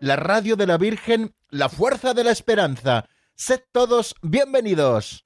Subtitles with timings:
[0.00, 3.04] la radio de la Virgen, la fuerza de la esperanza.
[3.34, 5.22] Sed todos bienvenidos.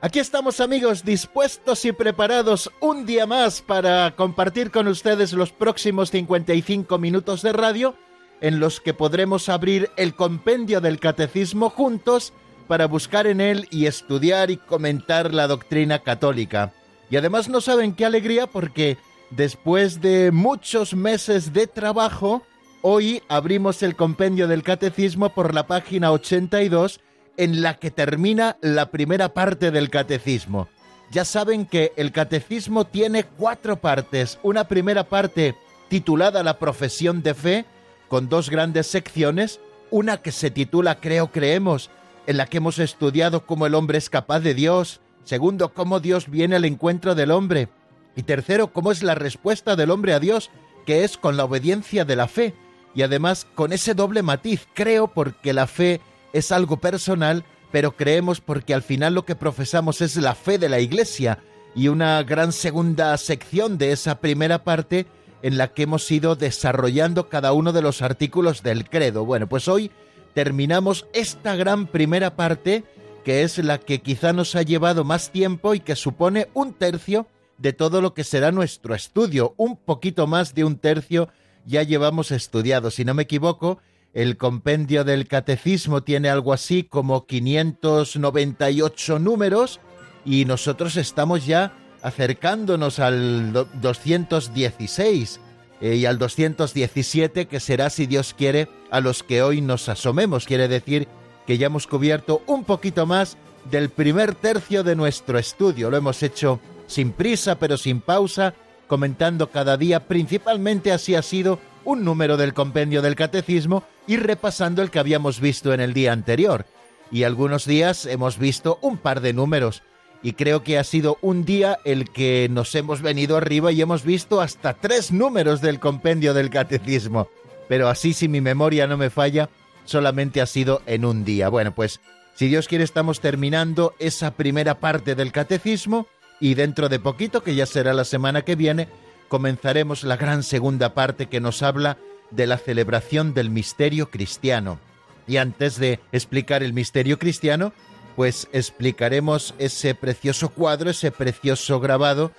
[0.00, 6.12] Aquí estamos amigos dispuestos y preparados un día más para compartir con ustedes los próximos
[6.12, 7.96] 55 minutos de radio
[8.40, 12.32] en los que podremos abrir el compendio del catecismo juntos
[12.68, 16.72] para buscar en él y estudiar y comentar la doctrina católica.
[17.10, 18.98] Y además no saben qué alegría porque
[19.30, 22.42] después de muchos meses de trabajo,
[22.82, 27.00] hoy abrimos el compendio del catecismo por la página 82
[27.38, 30.68] en la que termina la primera parte del catecismo.
[31.10, 34.38] Ya saben que el catecismo tiene cuatro partes.
[34.42, 35.56] Una primera parte
[35.88, 37.64] titulada La profesión de fe,
[38.08, 39.60] con dos grandes secciones.
[39.90, 41.90] Una que se titula Creo, creemos,
[42.28, 45.00] en la que hemos estudiado cómo el hombre es capaz de Dios.
[45.24, 47.70] Segundo, cómo Dios viene al encuentro del hombre.
[48.16, 50.50] Y tercero, cómo es la respuesta del hombre a Dios,
[50.84, 52.54] que es con la obediencia de la fe.
[52.94, 56.02] Y además con ese doble matiz, creo porque la fe
[56.34, 60.68] es algo personal, pero creemos porque al final lo que profesamos es la fe de
[60.68, 61.38] la Iglesia
[61.74, 65.06] y una gran segunda sección de esa primera parte
[65.40, 69.24] en la que hemos ido desarrollando cada uno de los artículos del credo.
[69.24, 69.90] Bueno, pues hoy
[70.34, 72.84] terminamos esta gran primera parte
[73.24, 77.26] que es la que quizá nos ha llevado más tiempo y que supone un tercio
[77.58, 79.52] de todo lo que será nuestro estudio.
[79.58, 81.28] Un poquito más de un tercio
[81.66, 82.90] ya llevamos estudiado.
[82.90, 83.80] Si no me equivoco,
[84.14, 89.80] el compendio del catecismo tiene algo así como 598 números
[90.24, 95.40] y nosotros estamos ya acercándonos al 216
[95.80, 100.44] eh, y al 217 que será si Dios quiere a los que hoy nos asomemos.
[100.44, 101.08] Quiere decir
[101.46, 103.36] que ya hemos cubierto un poquito más
[103.70, 105.90] del primer tercio de nuestro estudio.
[105.90, 108.54] Lo hemos hecho sin prisa pero sin pausa,
[108.86, 114.82] comentando cada día, principalmente así ha sido un número del compendio del catecismo y repasando
[114.82, 116.66] el que habíamos visto en el día anterior.
[117.10, 119.82] Y algunos días hemos visto un par de números.
[120.22, 124.04] Y creo que ha sido un día el que nos hemos venido arriba y hemos
[124.04, 127.28] visto hasta tres números del compendio del catecismo.
[127.68, 129.48] Pero así si mi memoria no me falla,
[129.84, 131.48] solamente ha sido en un día.
[131.48, 132.00] Bueno, pues
[132.34, 136.06] si Dios quiere estamos terminando esa primera parte del catecismo
[136.40, 138.88] y dentro de poquito, que ya será la semana que viene,
[139.28, 141.98] comenzaremos la gran segunda parte que nos habla
[142.30, 144.78] de la celebración del misterio cristiano.
[145.26, 147.72] Y antes de explicar el misterio cristiano,
[148.18, 152.32] pues explicaremos ese precioso cuadro, ese precioso grabado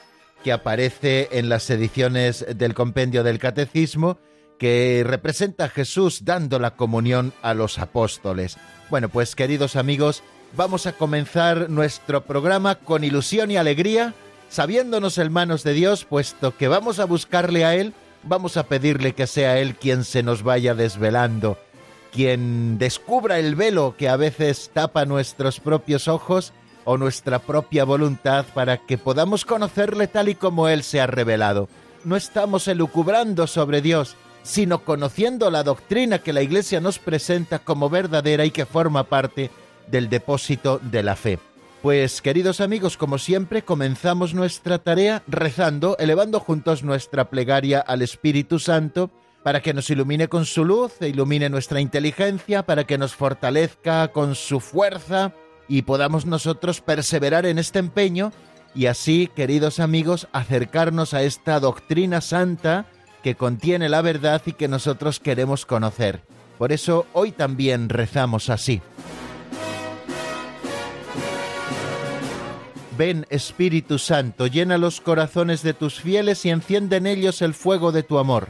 [0.44, 4.17] que aparece en las ediciones del compendio del catecismo,
[4.57, 8.57] que representa a Jesús dando la comunión a los apóstoles.
[8.90, 10.22] Bueno, pues queridos amigos,
[10.53, 14.13] vamos a comenzar nuestro programa con ilusión y alegría
[14.50, 19.28] sabiéndonos hermanos de Dios, puesto que vamos a buscarle a Él, vamos a pedirle que
[19.28, 21.57] sea Él quien se nos vaya desvelando,
[22.12, 26.53] quien descubra el velo que a veces tapa nuestros propios ojos
[26.86, 31.70] o nuestra propia voluntad para que podamos conocerle tal y como Él se ha revelado.
[32.03, 37.90] No estamos elucubrando sobre Dios, sino conociendo la doctrina que la Iglesia nos presenta como
[37.90, 39.52] verdadera y que forma parte
[39.88, 41.40] del depósito de la fe.
[41.81, 48.59] Pues queridos amigos, como siempre, comenzamos nuestra tarea rezando, elevando juntos nuestra plegaria al Espíritu
[48.59, 49.11] Santo,
[49.44, 54.09] para que nos ilumine con su luz, e ilumine nuestra inteligencia, para que nos fortalezca
[54.09, 55.34] con su fuerza
[55.68, 58.32] y podamos nosotros perseverar en este empeño
[58.76, 62.86] y así, queridos amigos, acercarnos a esta doctrina santa
[63.24, 66.22] que contiene la verdad y que nosotros queremos conocer.
[66.58, 68.82] Por eso hoy también rezamos así.
[72.97, 77.94] Ven Espíritu Santo, llena los corazones de tus fieles y enciende en ellos el fuego
[77.94, 78.50] de tu amor.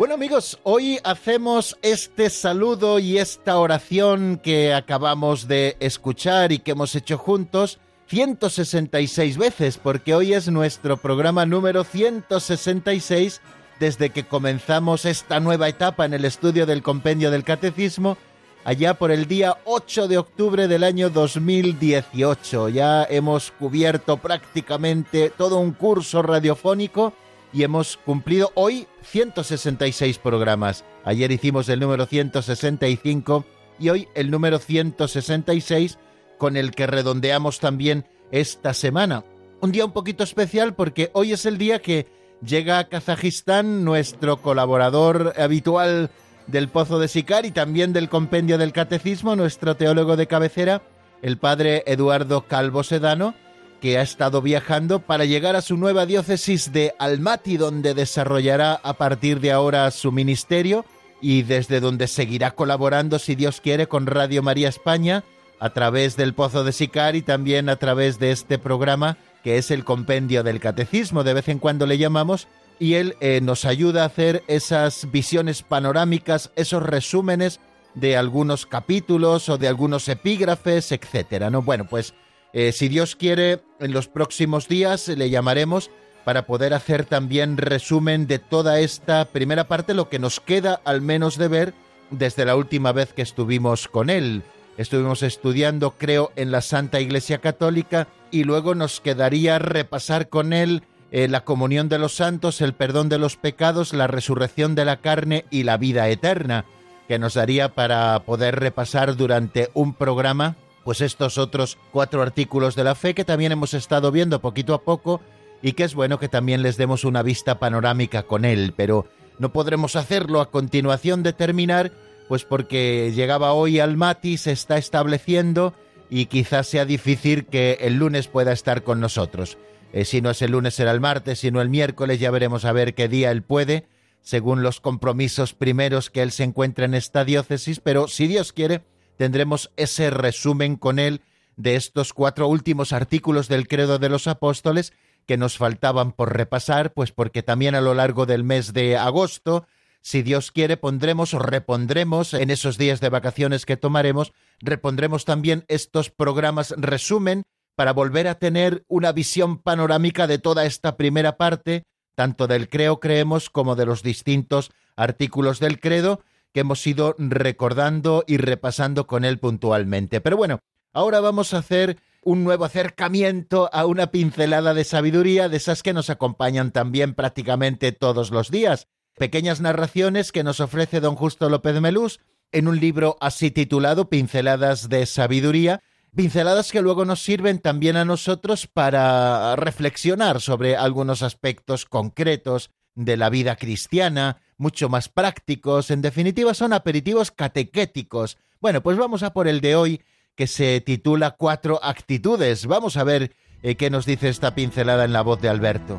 [0.00, 6.70] Bueno amigos, hoy hacemos este saludo y esta oración que acabamos de escuchar y que
[6.70, 13.42] hemos hecho juntos 166 veces, porque hoy es nuestro programa número 166
[13.78, 18.16] desde que comenzamos esta nueva etapa en el estudio del compendio del catecismo,
[18.64, 22.70] allá por el día 8 de octubre del año 2018.
[22.70, 27.12] Ya hemos cubierto prácticamente todo un curso radiofónico
[27.52, 30.84] y hemos cumplido hoy 166 programas.
[31.04, 33.44] Ayer hicimos el número 165
[33.78, 35.98] y hoy el número 166
[36.38, 39.24] con el que redondeamos también esta semana.
[39.60, 42.06] Un día un poquito especial porque hoy es el día que
[42.44, 46.10] llega a Kazajistán nuestro colaborador habitual
[46.46, 50.82] del Pozo de Sicar y también del Compendio del Catecismo, nuestro teólogo de cabecera,
[51.22, 53.34] el padre Eduardo Calvo Sedano,
[53.80, 58.94] que ha estado viajando para llegar a su nueva diócesis de Almaty, donde desarrollará a
[58.94, 60.84] partir de ahora su ministerio
[61.20, 65.24] y desde donde seguirá colaborando, si Dios quiere, con Radio María España
[65.58, 69.70] a través del Pozo de Sicar y también a través de este programa que es
[69.70, 72.48] el Compendio del Catecismo, de vez en cuando le llamamos,
[72.78, 77.60] y él eh, nos ayuda a hacer esas visiones panorámicas, esos resúmenes
[77.94, 81.62] de algunos capítulos o de algunos epígrafes, etcétera, ¿no?
[81.62, 82.14] Bueno, pues
[82.52, 85.90] eh, si Dios quiere, en los próximos días le llamaremos
[86.24, 91.00] para poder hacer también resumen de toda esta primera parte, lo que nos queda al
[91.00, 91.74] menos de ver
[92.10, 94.42] desde la última vez que estuvimos con él.
[94.76, 100.82] Estuvimos estudiando, creo, en la Santa Iglesia Católica y luego nos quedaría repasar con él
[101.12, 104.98] eh, la comunión de los santos, el perdón de los pecados, la resurrección de la
[104.98, 106.64] carne y la vida eterna,
[107.08, 112.84] que nos daría para poder repasar durante un programa pues estos otros cuatro artículos de
[112.84, 115.20] la fe que también hemos estado viendo poquito a poco
[115.62, 119.06] y que es bueno que también les demos una vista panorámica con él, pero
[119.38, 121.92] no podremos hacerlo a continuación de terminar,
[122.28, 125.74] pues porque llegaba hoy al Mati, se está estableciendo
[126.08, 129.58] y quizás sea difícil que el lunes pueda estar con nosotros.
[129.92, 132.64] Eh, si no es el lunes será el martes, si no el miércoles, ya veremos
[132.64, 133.86] a ver qué día él puede,
[134.22, 138.82] según los compromisos primeros que él se encuentra en esta diócesis, pero si Dios quiere,
[139.20, 141.20] tendremos ese resumen con él
[141.56, 144.94] de estos cuatro últimos artículos del Credo de los Apóstoles
[145.26, 149.66] que nos faltaban por repasar, pues porque también a lo largo del mes de agosto,
[150.00, 155.66] si Dios quiere, pondremos o repondremos en esos días de vacaciones que tomaremos, repondremos también
[155.68, 157.42] estos programas resumen
[157.76, 161.82] para volver a tener una visión panorámica de toda esta primera parte,
[162.14, 166.22] tanto del creo creemos como de los distintos artículos del credo,
[166.52, 170.20] que hemos ido recordando y repasando con él puntualmente.
[170.20, 170.60] Pero bueno,
[170.92, 175.92] ahora vamos a hacer un nuevo acercamiento a una pincelada de sabiduría de esas que
[175.92, 178.88] nos acompañan también prácticamente todos los días.
[179.16, 182.20] Pequeñas narraciones que nos ofrece don Justo López Melús
[182.52, 185.82] en un libro así titulado Pinceladas de Sabiduría,
[186.14, 193.16] pinceladas que luego nos sirven también a nosotros para reflexionar sobre algunos aspectos concretos de
[193.16, 198.36] la vida cristiana, mucho más prácticos, en definitiva son aperitivos catequéticos.
[198.60, 200.02] Bueno, pues vamos a por el de hoy
[200.36, 202.66] que se titula Cuatro actitudes.
[202.66, 205.98] Vamos a ver eh, qué nos dice esta pincelada en la voz de Alberto.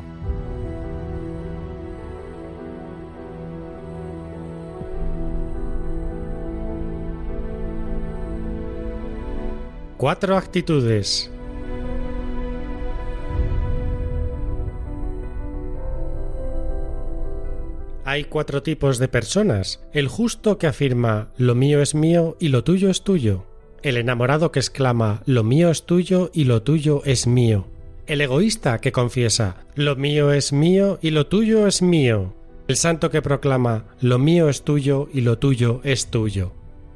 [9.96, 11.31] Cuatro actitudes.
[18.12, 19.82] Hay cuatro tipos de personas.
[19.94, 23.46] El justo que afirma lo mío es mío y lo tuyo es tuyo.
[23.82, 27.68] El enamorado que exclama lo mío es tuyo y lo tuyo es mío.
[28.06, 32.34] El egoísta que confiesa lo mío es mío y lo tuyo es mío.
[32.68, 36.52] El santo que proclama lo mío es tuyo y lo tuyo es tuyo.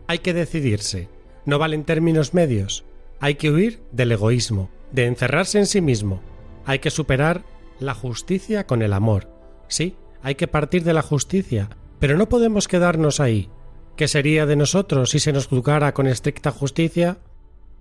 [0.08, 1.08] Hay que decidirse.
[1.46, 2.84] No valen términos medios.
[3.20, 6.20] Hay que huir del egoísmo, de encerrarse en sí mismo.
[6.66, 7.42] Hay que superar
[7.80, 9.30] la justicia con el amor.
[9.68, 9.96] Sí,
[10.26, 13.48] hay que partir de la justicia, pero no podemos quedarnos ahí.
[13.94, 17.18] ¿Qué sería de nosotros si se nos juzgara con estricta justicia?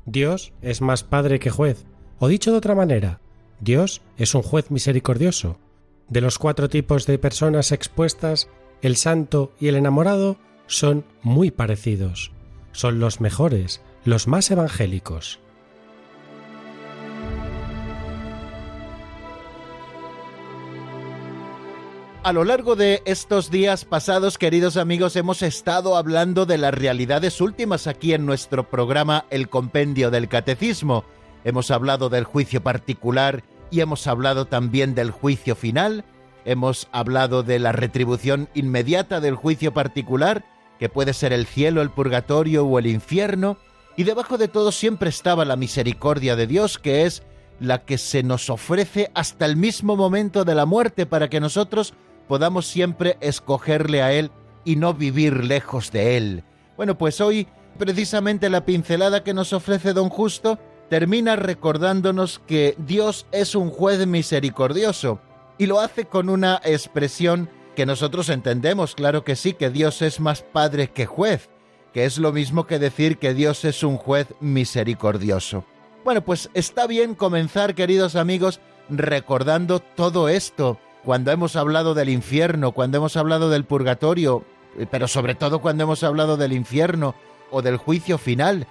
[0.05, 1.87] Dios es más padre que juez,
[2.19, 3.19] o dicho de otra manera,
[3.61, 5.57] Dios es un juez misericordioso.
[6.07, 8.47] De los cuatro tipos de personas expuestas,
[8.83, 10.37] el santo y el enamorado
[10.67, 12.31] son muy parecidos.
[12.73, 15.39] Son los mejores, los más evangélicos.
[22.25, 27.39] A lo largo de estos días pasados, queridos amigos, hemos estado hablando de las realidades
[27.39, 31.05] últimas aquí en nuestro programa El Compendio del Catecismo.
[31.43, 36.03] Hemos hablado del juicio particular y hemos hablado también del juicio final.
[36.45, 40.45] hemos hablado de la retribución inmediata del juicio particular,
[40.79, 43.57] que puede ser el cielo, el purgatorio o el infierno,
[43.97, 47.21] y debajo de todo siempre estaba la misericordia de Dios, que es
[47.59, 51.93] la que se nos ofrece hasta el mismo momento de la muerte para que nosotros
[52.27, 54.31] podamos siempre escogerle a Él
[54.63, 56.43] y no vivir lejos de Él.
[56.77, 63.27] Bueno, pues hoy precisamente la pincelada que nos ofrece don Justo termina recordándonos que Dios
[63.31, 65.19] es un juez misericordioso
[65.57, 70.19] y lo hace con una expresión que nosotros entendemos, claro que sí, que Dios es
[70.19, 71.49] más padre que juez,
[71.93, 75.65] que es lo mismo que decir que Dios es un juez misericordioso.
[76.03, 82.71] Bueno, pues está bien comenzar, queridos amigos, recordando todo esto, cuando hemos hablado del infierno,
[82.71, 84.43] cuando hemos hablado del purgatorio,
[84.89, 87.15] pero sobre todo cuando hemos hablado del infierno
[87.51, 88.67] o del juicio final.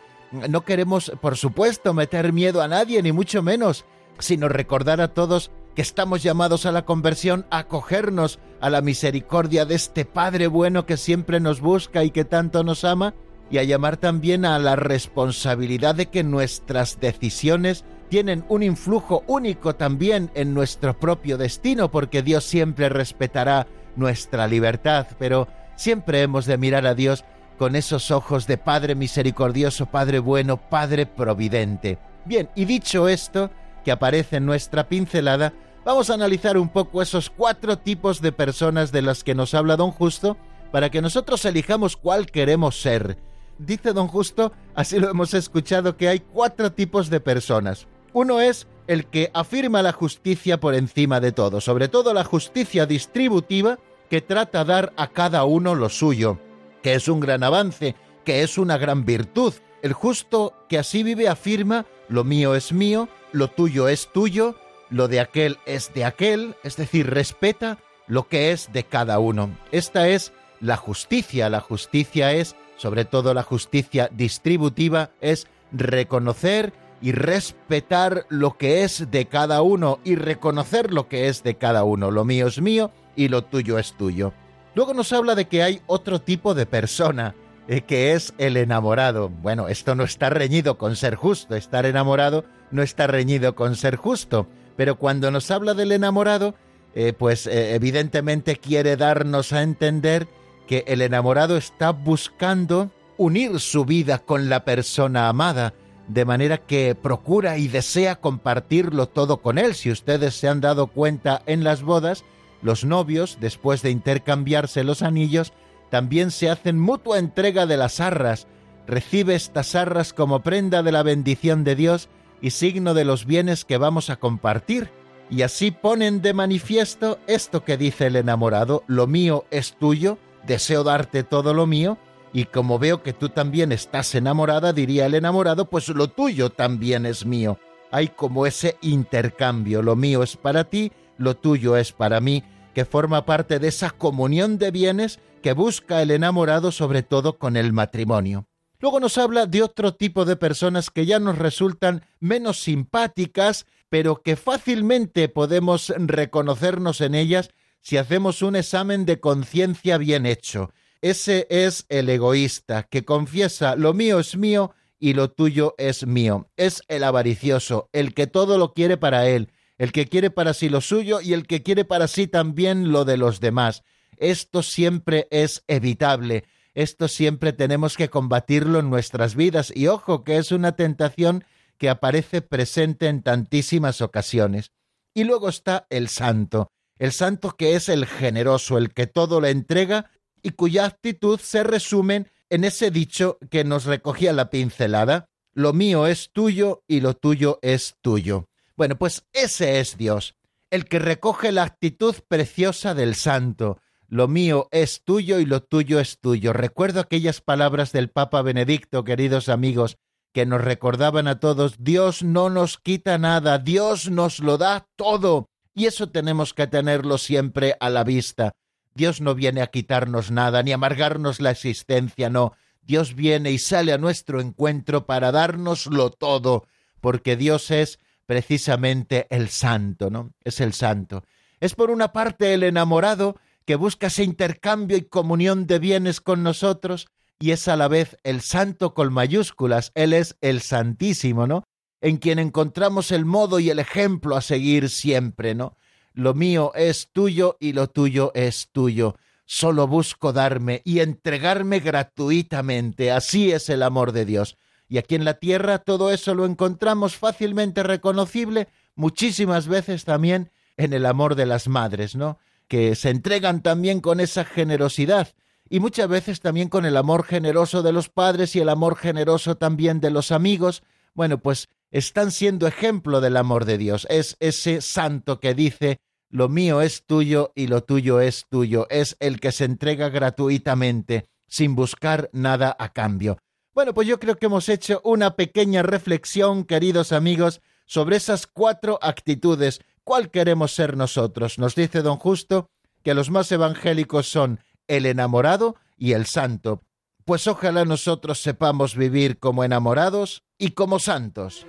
[0.49, 3.85] No queremos, por supuesto, meter miedo a nadie, ni mucho menos,
[4.19, 9.65] sino recordar a todos que estamos llamados a la conversión, a acogernos a la misericordia
[9.65, 13.15] de este Padre bueno que siempre nos busca y que tanto nos ama,
[13.55, 19.77] y a llamar también a la responsabilidad de que nuestras decisiones tienen un influjo único
[19.77, 25.47] también en nuestro propio destino, porque Dios siempre respetará nuestra libertad, pero
[25.77, 27.25] siempre hemos de mirar a Dios
[27.57, 31.99] con esos ojos de Padre misericordioso, Padre bueno, Padre providente.
[32.25, 33.53] Bien, y dicho esto,
[33.85, 35.53] que aparece en nuestra pincelada,
[35.85, 39.77] vamos a analizar un poco esos cuatro tipos de personas de las que nos habla
[39.77, 40.37] don Justo,
[40.73, 43.17] para que nosotros elijamos cuál queremos ser.
[43.59, 47.87] Dice don Justo, así lo hemos escuchado, que hay cuatro tipos de personas.
[48.13, 52.87] Uno es el que afirma la justicia por encima de todo, sobre todo la justicia
[52.87, 53.79] distributiva
[54.11, 56.39] que trata dar a cada uno lo suyo
[56.85, 57.95] que es un gran avance,
[58.27, 59.55] que es una gran virtud.
[59.81, 64.55] El justo que así vive afirma, lo mío es mío, lo tuyo es tuyo,
[64.91, 69.57] lo de aquel es de aquel, es decir, respeta lo que es de cada uno.
[69.73, 71.49] Esta es la justicia.
[71.49, 79.11] La justicia es, sobre todo la justicia distributiva, es reconocer y respetar lo que es
[79.11, 82.11] de cada uno y reconocer lo que es de cada uno.
[82.11, 84.33] Lo mío es mío y lo tuyo es tuyo.
[84.75, 87.35] Luego nos habla de que hay otro tipo de persona,
[87.69, 89.29] eh, que es el enamorado.
[89.29, 93.97] Bueno, esto no está reñido con ser justo, estar enamorado no está reñido con ser
[93.97, 96.55] justo, pero cuando nos habla del enamorado,
[96.95, 100.27] eh, pues eh, evidentemente quiere darnos a entender
[100.67, 105.75] que el enamorado está buscando unir su vida con la persona amada,
[106.09, 109.75] de manera que procura y desea compartirlo todo con él.
[109.75, 112.25] Si ustedes se han dado cuenta en las bodas,
[112.63, 115.53] los novios, después de intercambiarse los anillos,
[115.91, 118.47] también se hacen mutua entrega de las arras.
[118.87, 122.09] Recibe estas arras como prenda de la bendición de Dios
[122.41, 124.91] y signo de los bienes que vamos a compartir.
[125.31, 130.85] Y así ponen de manifiesto esto que dice el enamorado, lo mío es tuyo, deseo
[130.85, 131.99] darte todo lo mío,
[132.33, 137.07] y como veo que tú también estás enamorada, diría el enamorado, pues lo tuyo también
[137.07, 137.59] es mío.
[137.93, 142.43] Hay como ese intercambio, lo mío es para ti, lo tuyo es para mí,
[142.75, 147.57] que forma parte de esa comunión de bienes que busca el enamorado sobre todo con
[147.57, 148.47] el matrimonio.
[148.81, 154.23] Luego nos habla de otro tipo de personas que ya nos resultan menos simpáticas, pero
[154.23, 157.51] que fácilmente podemos reconocernos en ellas
[157.85, 160.73] si hacemos un examen de conciencia bien hecho.
[161.03, 166.49] Ese es el egoísta, que confiesa lo mío es mío y lo tuyo es mío.
[166.57, 170.71] Es el avaricioso, el que todo lo quiere para él, el que quiere para sí
[170.71, 173.83] lo suyo y el que quiere para sí también lo de los demás.
[174.17, 180.39] Esto siempre es evitable, esto siempre tenemos que combatirlo en nuestras vidas y ojo que
[180.39, 181.45] es una tentación
[181.77, 184.73] que aparece presente en tantísimas ocasiones.
[185.13, 189.51] Y luego está el santo, el santo que es el generoso, el que todo le
[189.51, 190.11] entrega
[190.43, 196.07] y cuya actitud se resume en ese dicho que nos recogía la pincelada, lo mío
[196.07, 198.49] es tuyo y lo tuyo es tuyo.
[198.77, 200.35] Bueno, pues ese es Dios,
[200.71, 203.81] el que recoge la actitud preciosa del santo.
[204.09, 206.53] Lo mío es tuyo y lo tuyo es tuyo.
[206.53, 209.97] Recuerdo aquellas palabras del Papa Benedicto, queridos amigos,
[210.33, 215.49] que nos recordaban a todos, Dios no nos quita nada, Dios nos lo da todo.
[215.75, 218.53] Y eso tenemos que tenerlo siempre a la vista.
[218.95, 222.53] Dios no viene a quitarnos nada, ni a amargarnos la existencia, no.
[222.83, 226.67] Dios viene y sale a nuestro encuentro para dárnoslo todo,
[227.01, 230.33] porque Dios es precisamente el santo, ¿no?
[230.45, 231.25] Es el santo.
[231.61, 236.43] Es por una parte el enamorado que busca ese intercambio y comunión de bienes con
[236.43, 237.09] nosotros,
[237.41, 241.65] y es a la vez el santo con mayúsculas, Él es el Santísimo, ¿no?
[242.05, 245.77] En quien encontramos el modo y el ejemplo a seguir siempre, ¿no?
[246.15, 249.17] lo mío es tuyo y lo tuyo es tuyo.
[249.45, 253.11] Solo busco darme y entregarme gratuitamente.
[253.11, 254.57] Así es el amor de Dios.
[254.89, 260.93] Y aquí en la tierra todo eso lo encontramos fácilmente reconocible, muchísimas veces también en
[260.93, 262.39] el amor de las madres, ¿no?
[262.69, 265.35] Que se entregan también con esa generosidad
[265.69, 269.57] y muchas veces también con el amor generoso de los padres y el amor generoso
[269.57, 270.83] también de los amigos.
[271.15, 274.05] Bueno, pues están siendo ejemplo del amor de Dios.
[274.11, 275.99] Es ese santo que dice,
[276.29, 278.89] lo mío es tuyo y lo tuyo es tuyo.
[278.91, 283.39] Es el que se entrega gratuitamente, sin buscar nada a cambio.
[283.73, 288.99] Bueno, pues yo creo que hemos hecho una pequeña reflexión, queridos amigos, sobre esas cuatro
[289.01, 289.81] actitudes.
[290.03, 291.61] ¿Cuál queremos ser nosotros?
[291.61, 292.71] Nos dice don Justo
[293.05, 294.59] que los más evangélicos son
[294.89, 296.83] el enamorado y el santo.
[297.25, 301.65] Pues ojalá nosotros sepamos vivir como enamorados y como santos.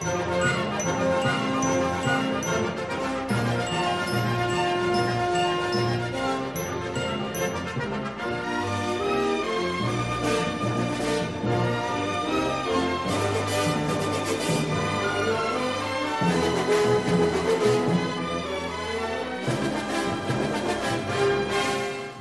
[0.00, 0.35] Thank you.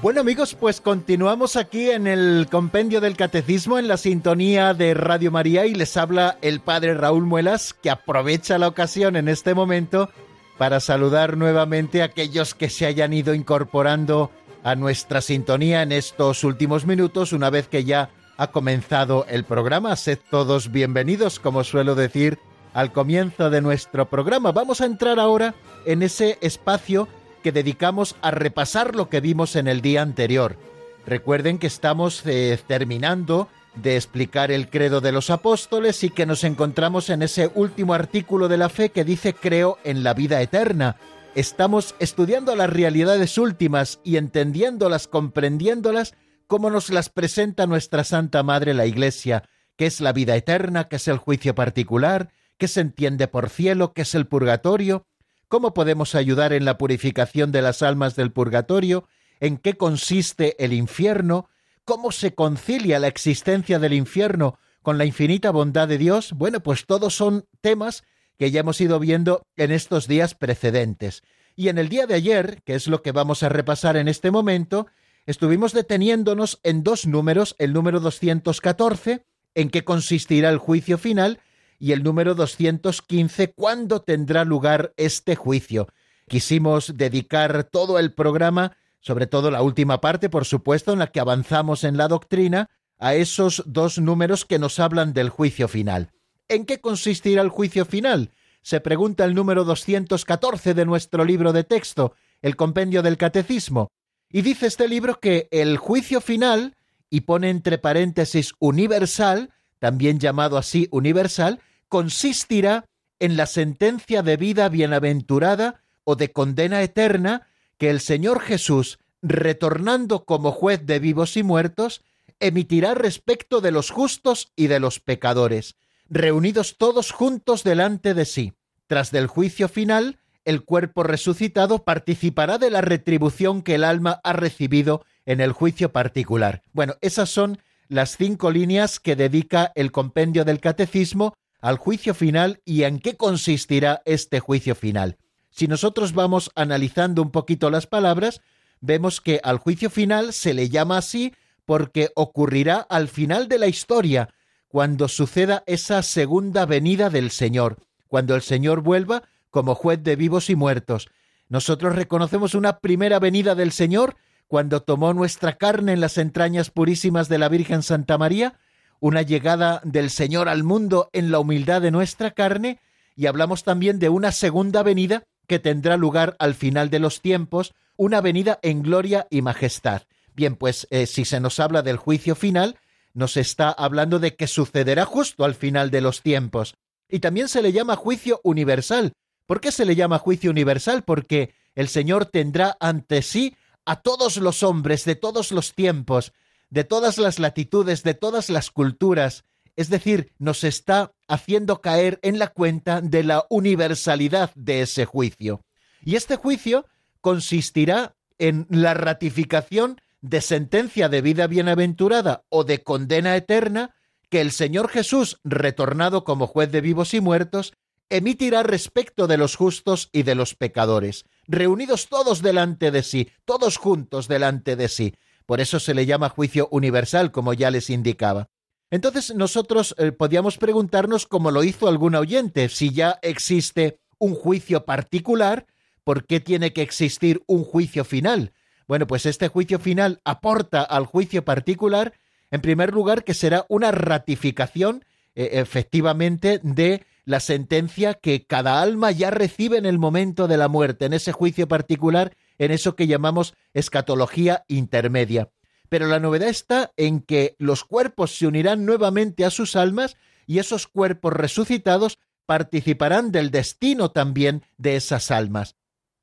[0.05, 5.31] Bueno amigos, pues continuamos aquí en el compendio del catecismo en la sintonía de Radio
[5.31, 10.11] María y les habla el padre Raúl Muelas que aprovecha la ocasión en este momento
[10.59, 14.29] para saludar nuevamente a aquellos que se hayan ido incorporando
[14.63, 19.95] a nuestra sintonía en estos últimos minutos una vez que ya ha comenzado el programa.
[19.95, 22.37] Sed todos bienvenidos, como suelo decir,
[22.75, 24.51] al comienzo de nuestro programa.
[24.51, 27.07] Vamos a entrar ahora en ese espacio
[27.45, 30.57] que dedicamos a repasar lo que vimos en el día anterior.
[31.05, 36.43] Recuerden que estamos eh, terminando de explicar el credo de los apóstoles y que nos
[36.43, 40.95] encontramos en ese último artículo de la fe que dice creo en la vida eterna.
[41.35, 46.15] Estamos estudiando las realidades últimas y entendiéndolas, comprendiéndolas,
[46.47, 49.43] como nos las presenta nuestra Santa Madre la Iglesia,
[49.77, 53.93] que es la vida eterna, que es el juicio particular, que se entiende por cielo,
[53.93, 55.05] que es el purgatorio,
[55.47, 59.07] ¿Cómo podemos ayudar en la purificación de las almas del purgatorio?
[59.39, 61.49] ¿En qué consiste el infierno?
[61.83, 66.33] ¿Cómo se concilia la existencia del infierno con la infinita bondad de Dios?
[66.33, 68.03] Bueno, pues todos son temas
[68.37, 71.21] que ya hemos ido viendo en estos días precedentes.
[71.55, 74.31] Y en el día de ayer, que es lo que vamos a repasar en este
[74.31, 74.87] momento,
[75.25, 81.39] estuvimos deteniéndonos en dos números, el número 214, en qué consistirá el juicio final,
[81.79, 85.87] y el número 215, ¿cuándo tendrá lugar este juicio?
[86.27, 91.19] Quisimos dedicar todo el programa, sobre todo la última parte, por supuesto, en la que
[91.19, 96.11] avanzamos en la doctrina, a esos dos números que nos hablan del juicio final.
[96.47, 98.31] ¿En qué consistirá el juicio final?
[98.61, 103.89] Se pregunta el número 214 de nuestro libro de texto, el compendio del catecismo.
[104.29, 106.75] Y dice este libro que el juicio final,
[107.09, 111.59] y pone entre paréntesis universal, también llamado así universal,
[111.89, 112.85] consistirá
[113.19, 120.25] en la sentencia de vida bienaventurada o de condena eterna que el Señor Jesús, retornando
[120.25, 122.03] como juez de vivos y muertos,
[122.39, 125.75] emitirá respecto de los justos y de los pecadores,
[126.09, 128.53] reunidos todos juntos delante de sí.
[128.87, 134.33] Tras del juicio final, el cuerpo resucitado participará de la retribución que el alma ha
[134.33, 136.61] recibido en el juicio particular.
[136.71, 142.61] Bueno, esas son las cinco líneas que dedica el compendio del catecismo al juicio final
[142.65, 145.17] y en qué consistirá este juicio final.
[145.49, 148.41] Si nosotros vamos analizando un poquito las palabras,
[148.81, 151.33] vemos que al juicio final se le llama así
[151.65, 154.29] porque ocurrirá al final de la historia,
[154.67, 160.49] cuando suceda esa segunda venida del Señor, cuando el Señor vuelva como juez de vivos
[160.49, 161.07] y muertos.
[161.47, 164.17] Nosotros reconocemos una primera venida del Señor
[164.47, 168.59] cuando tomó nuestra carne en las entrañas purísimas de la Virgen Santa María,
[168.99, 172.79] una llegada del Señor al mundo en la humildad de nuestra carne,
[173.15, 177.73] y hablamos también de una segunda venida que tendrá lugar al final de los tiempos,
[177.97, 180.03] una venida en gloria y majestad.
[180.35, 182.77] Bien, pues eh, si se nos habla del juicio final,
[183.13, 186.75] nos está hablando de que sucederá justo al final de los tiempos.
[187.09, 189.13] Y también se le llama juicio universal.
[189.45, 191.03] ¿Por qué se le llama juicio universal?
[191.03, 196.33] Porque el Señor tendrá ante sí a todos los hombres de todos los tiempos,
[196.69, 199.45] de todas las latitudes, de todas las culturas,
[199.75, 205.61] es decir, nos está haciendo caer en la cuenta de la universalidad de ese juicio.
[206.03, 206.85] Y este juicio
[207.21, 213.95] consistirá en la ratificación de sentencia de vida bienaventurada o de condena eterna
[214.29, 217.73] que el Señor Jesús, retornado como juez de vivos y muertos,
[218.09, 223.77] emitirá respecto de los justos y de los pecadores, reunidos todos delante de sí, todos
[223.77, 225.15] juntos delante de sí.
[225.45, 228.49] Por eso se le llama juicio universal, como ya les indicaba.
[228.91, 234.85] Entonces nosotros eh, podíamos preguntarnos, como lo hizo algún oyente, si ya existe un juicio
[234.85, 235.65] particular,
[236.03, 238.53] ¿por qué tiene que existir un juicio final?
[238.87, 242.13] Bueno, pues este juicio final aporta al juicio particular,
[242.51, 245.03] en primer lugar, que será una ratificación
[245.33, 250.67] eh, efectivamente de la sentencia que cada alma ya recibe en el momento de la
[250.67, 255.49] muerte, en ese juicio particular, en eso que llamamos escatología intermedia.
[255.89, 260.15] Pero la novedad está en que los cuerpos se unirán nuevamente a sus almas
[260.47, 265.75] y esos cuerpos resucitados participarán del destino también de esas almas.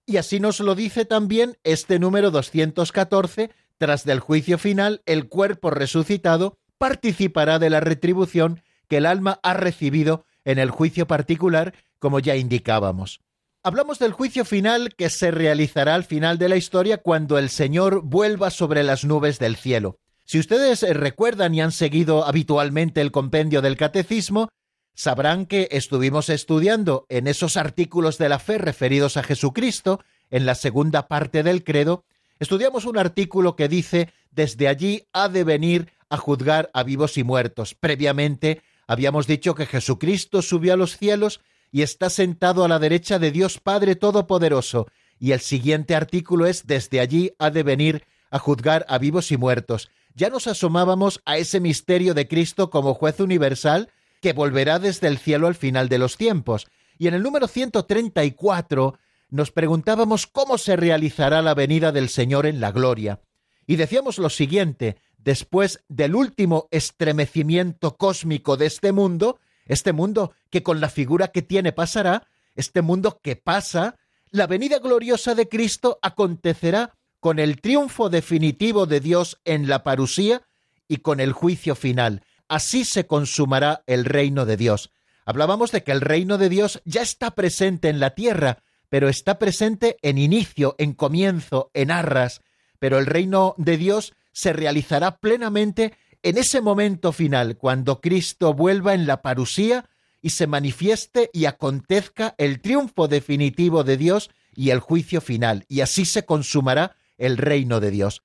[0.07, 5.71] Y así nos lo dice también este número 214, tras del juicio final, el cuerpo
[5.71, 12.19] resucitado participará de la retribución que el alma ha recibido en el juicio particular, como
[12.21, 13.21] ya indicábamos.
[13.65, 18.03] Hablamos del juicio final que se realizará al final de la historia cuando el Señor
[18.03, 19.99] vuelva sobre las nubes del cielo.
[20.25, 24.49] Si ustedes recuerdan y han seguido habitualmente el compendio del catecismo,
[24.95, 30.01] sabrán que estuvimos estudiando en esos artículos de la fe referidos a Jesucristo,
[30.31, 32.05] en la segunda parte del credo,
[32.41, 37.25] estudiamos un artículo que dice, desde allí ha de venir a juzgar a vivos y
[37.25, 37.75] muertos.
[37.75, 41.41] Previamente habíamos dicho que Jesucristo subió a los cielos
[41.71, 44.87] y está sentado a la derecha de Dios Padre Todopoderoso,
[45.19, 49.37] y el siguiente artículo es, desde allí ha de venir a juzgar a vivos y
[49.37, 49.91] muertos.
[50.15, 53.89] Ya nos asomábamos a ese misterio de Cristo como juez universal,
[54.21, 56.67] que volverá desde el cielo al final de los tiempos.
[56.99, 58.99] Y en el número 134
[59.31, 63.21] nos preguntábamos cómo se realizará la venida del Señor en la gloria.
[63.67, 70.63] Y decíamos lo siguiente, después del último estremecimiento cósmico de este mundo, este mundo que
[70.63, 73.97] con la figura que tiene pasará, este mundo que pasa,
[74.31, 80.43] la venida gloriosa de Cristo acontecerá con el triunfo definitivo de Dios en la parusía
[80.89, 84.91] y con el juicio final así se consumará el reino de Dios.
[85.25, 88.59] Hablábamos de que el reino de Dios ya está presente en la tierra,
[88.91, 92.43] pero está presente en inicio, en comienzo, en arras,
[92.79, 98.95] pero el reino de Dios se realizará plenamente en ese momento final, cuando Cristo vuelva
[98.95, 99.89] en la parusía
[100.21, 105.81] y se manifieste y acontezca el triunfo definitivo de Dios y el juicio final, y
[105.81, 108.23] así se consumará el reino de Dios.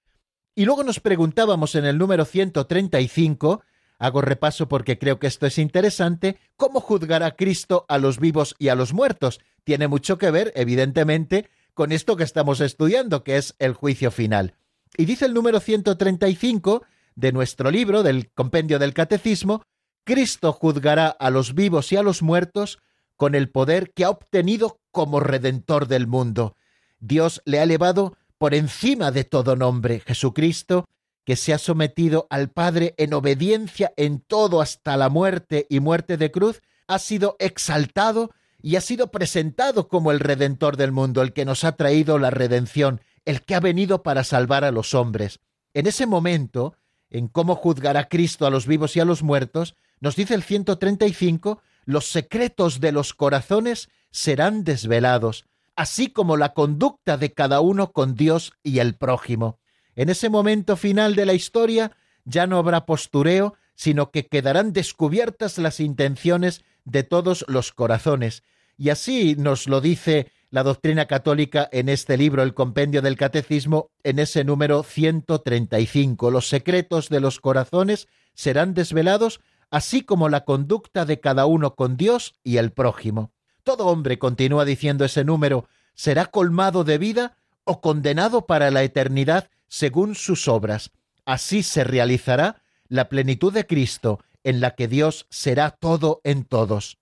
[0.56, 3.64] Y luego nos preguntábamos en el número 135
[4.00, 6.38] Hago repaso porque creo que esto es interesante.
[6.56, 9.40] ¿Cómo juzgará Cristo a los vivos y a los muertos?
[9.64, 14.54] Tiene mucho que ver, evidentemente, con esto que estamos estudiando, que es el juicio final.
[14.96, 16.84] Y dice el número 135
[17.16, 19.64] de nuestro libro, del Compendio del Catecismo,
[20.04, 22.80] Cristo juzgará a los vivos y a los muertos
[23.16, 26.56] con el poder que ha obtenido como redentor del mundo.
[27.00, 30.00] Dios le ha elevado por encima de todo nombre.
[30.00, 30.86] Jesucristo
[31.28, 36.16] que se ha sometido al Padre en obediencia en todo hasta la muerte y muerte
[36.16, 41.34] de cruz, ha sido exaltado y ha sido presentado como el Redentor del mundo, el
[41.34, 45.42] que nos ha traído la redención, el que ha venido para salvar a los hombres.
[45.74, 46.78] En ese momento,
[47.10, 51.62] en cómo juzgará Cristo a los vivos y a los muertos, nos dice el 135,
[51.84, 58.16] los secretos de los corazones serán desvelados, así como la conducta de cada uno con
[58.16, 59.60] Dios y el prójimo.
[59.98, 61.92] En ese momento final de la historia
[62.24, 68.44] ya no habrá postureo, sino que quedarán descubiertas las intenciones de todos los corazones.
[68.78, 73.92] Y así nos lo dice la doctrina católica en este libro, el compendio del catecismo,
[74.04, 76.32] en ese número 135.
[76.32, 79.40] Los secretos de los corazones serán desvelados,
[79.70, 83.32] así como la conducta de cada uno con Dios y el prójimo.
[83.64, 89.52] Todo hombre, continúa diciendo ese número, será colmado de vida o condenado para la eternidad
[89.68, 90.90] según sus obras.
[91.24, 96.98] Así se realizará la plenitud de Cristo, en la que Dios será todo en todos.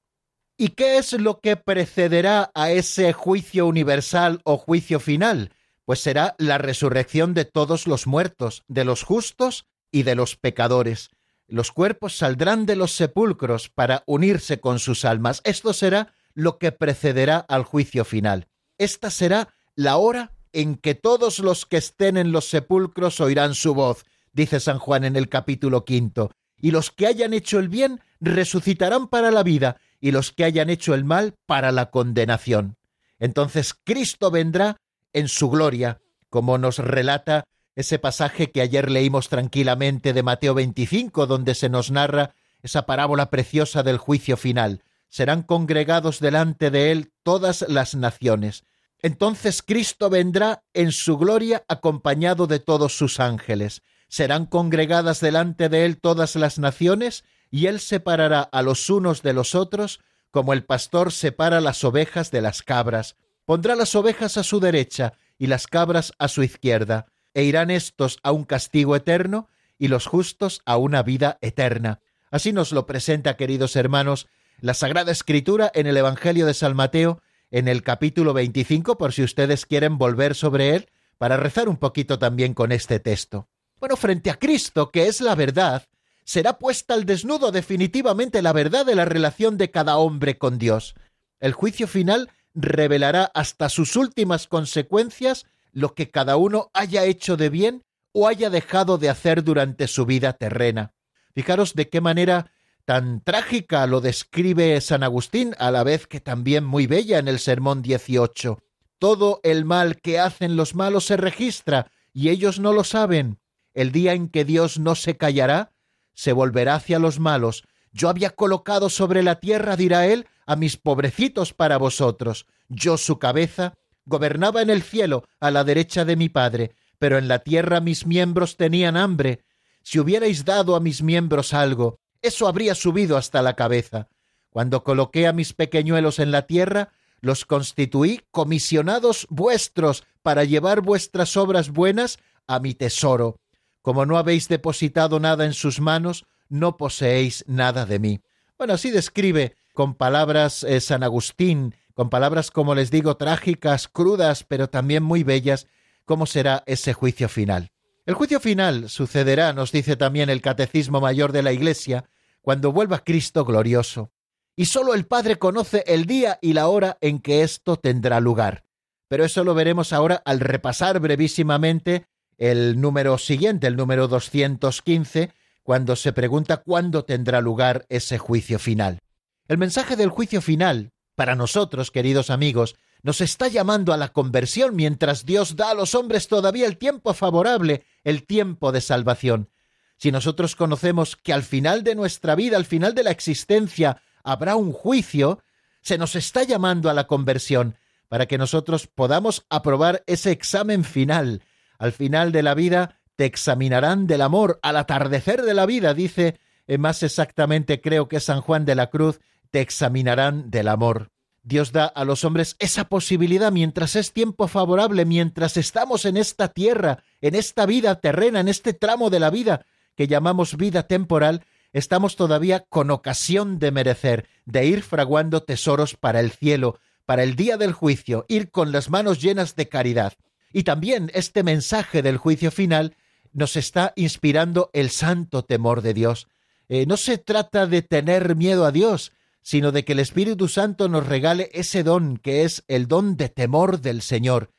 [0.58, 5.52] ¿Y qué es lo que precederá a ese juicio universal o juicio final?
[5.84, 11.10] Pues será la resurrección de todos los muertos, de los justos y de los pecadores.
[11.48, 15.42] Los cuerpos saldrán de los sepulcros para unirse con sus almas.
[15.44, 18.48] Esto será lo que precederá al juicio final.
[18.78, 23.74] Esta será la hora en que todos los que estén en los sepulcros oirán su
[23.74, 28.00] voz, dice San Juan en el capítulo quinto, y los que hayan hecho el bien
[28.22, 32.78] resucitarán para la vida, y los que hayan hecho el mal para la condenación.
[33.18, 34.78] Entonces Cristo vendrá
[35.14, 41.26] en su gloria, como nos relata ese pasaje que ayer leímos tranquilamente de Mateo 25,
[41.26, 44.84] donde se nos narra esa parábola preciosa del juicio final.
[45.10, 48.64] serán congregados delante de él todas las naciones.
[49.02, 53.82] Entonces Cristo vendrá en su gloria acompañado de todos sus ángeles.
[54.08, 57.24] Serán congregadas delante de él todas las naciones,
[57.56, 62.30] y él separará a los unos de los otros, como el pastor separa las ovejas
[62.30, 63.16] de las cabras.
[63.46, 68.20] Pondrá las ovejas a su derecha y las cabras a su izquierda, e irán éstos
[68.24, 69.48] a un castigo eterno
[69.80, 72.02] y los justos a una vida eterna.
[72.30, 74.28] Así nos lo presenta, queridos hermanos,
[74.60, 79.24] la Sagrada Escritura en el Evangelio de San Mateo, en el capítulo 25, por si
[79.24, 83.48] ustedes quieren volver sobre él, para rezar un poquito también con este texto.
[83.80, 85.88] Bueno, frente a Cristo, que es la verdad,
[86.26, 90.96] será puesta al desnudo definitivamente la verdad de la relación de cada hombre con Dios.
[91.40, 97.50] El juicio final revelará hasta sus últimas consecuencias lo que cada uno haya hecho de
[97.50, 100.94] bien o haya dejado de hacer durante su vida terrena.
[101.34, 102.52] Fijaros de qué manera
[102.86, 107.40] tan trágica lo describe San Agustín, a la vez que también muy bella en el
[107.40, 108.60] Sermón 18.
[109.00, 113.40] Todo el mal que hacen los malos se registra, y ellos no lo saben.
[113.74, 115.74] El día en que Dios no se callará,
[116.16, 117.64] se volverá hacia los malos.
[117.92, 122.48] Yo había colocado sobre la tierra, dirá él, a mis pobrecitos para vosotros.
[122.68, 123.76] Yo, su cabeza,
[124.06, 128.06] gobernaba en el cielo, a la derecha de mi Padre pero en la tierra mis
[128.06, 129.44] miembros tenían hambre.
[129.84, 134.08] Si hubierais dado a mis miembros algo, eso habría subido hasta la cabeza.
[134.50, 141.38] Cuando coloqué a mis pequeñuelos en la tierra, los constituí comisionados vuestros para llevar vuestras
[141.38, 143.40] obras buenas a mi tesoro.
[143.86, 148.20] Como no habéis depositado nada en sus manos, no poseéis nada de mí.
[148.58, 154.44] Bueno, así describe con palabras eh, San Agustín, con palabras, como les digo, trágicas, crudas,
[154.44, 155.68] pero también muy bellas,
[156.04, 157.70] cómo será ese juicio final.
[158.08, 162.06] El juicio final sucederá, nos dice también el Catecismo Mayor de la Iglesia,
[162.42, 164.10] cuando vuelva Cristo glorioso.
[164.56, 168.64] Y sólo el Padre conoce el día y la hora en que esto tendrá lugar.
[169.10, 175.32] Pero eso lo veremos ahora al repasar brevísimamente el número siguiente, el número 215,
[175.64, 179.00] cuando se pregunta cuándo tendrá lugar ese juicio final.
[179.48, 184.76] El mensaje del juicio final, para nosotros, queridos amigos, nos está llamando a la conversión
[184.76, 189.50] mientras Dios da a los hombres todavía el tiempo favorable, el tiempo de salvación.
[189.98, 194.56] Si nosotros conocemos que al final de nuestra vida, al final de la existencia, habrá
[194.56, 195.40] un juicio,
[195.82, 201.44] se nos está llamando a la conversión para que nosotros podamos aprobar ese examen final.
[201.78, 206.40] Al final de la vida te examinarán del amor, al atardecer de la vida, dice
[206.68, 209.20] eh, más exactamente creo que San Juan de la Cruz,
[209.52, 211.12] te examinarán del amor.
[211.44, 216.48] Dios da a los hombres esa posibilidad mientras es tiempo favorable, mientras estamos en esta
[216.48, 221.46] tierra, en esta vida terrena, en este tramo de la vida que llamamos vida temporal,
[221.72, 227.36] estamos todavía con ocasión de merecer, de ir fraguando tesoros para el cielo, para el
[227.36, 230.14] día del juicio, ir con las manos llenas de caridad.
[230.56, 232.96] Y también este mensaje del juicio final
[233.34, 236.30] nos está inspirando el santo temor de Dios.
[236.70, 240.88] Eh, no se trata de tener miedo a Dios, sino de que el Espíritu Santo
[240.88, 244.54] nos regale ese don que es el don de temor del Señor,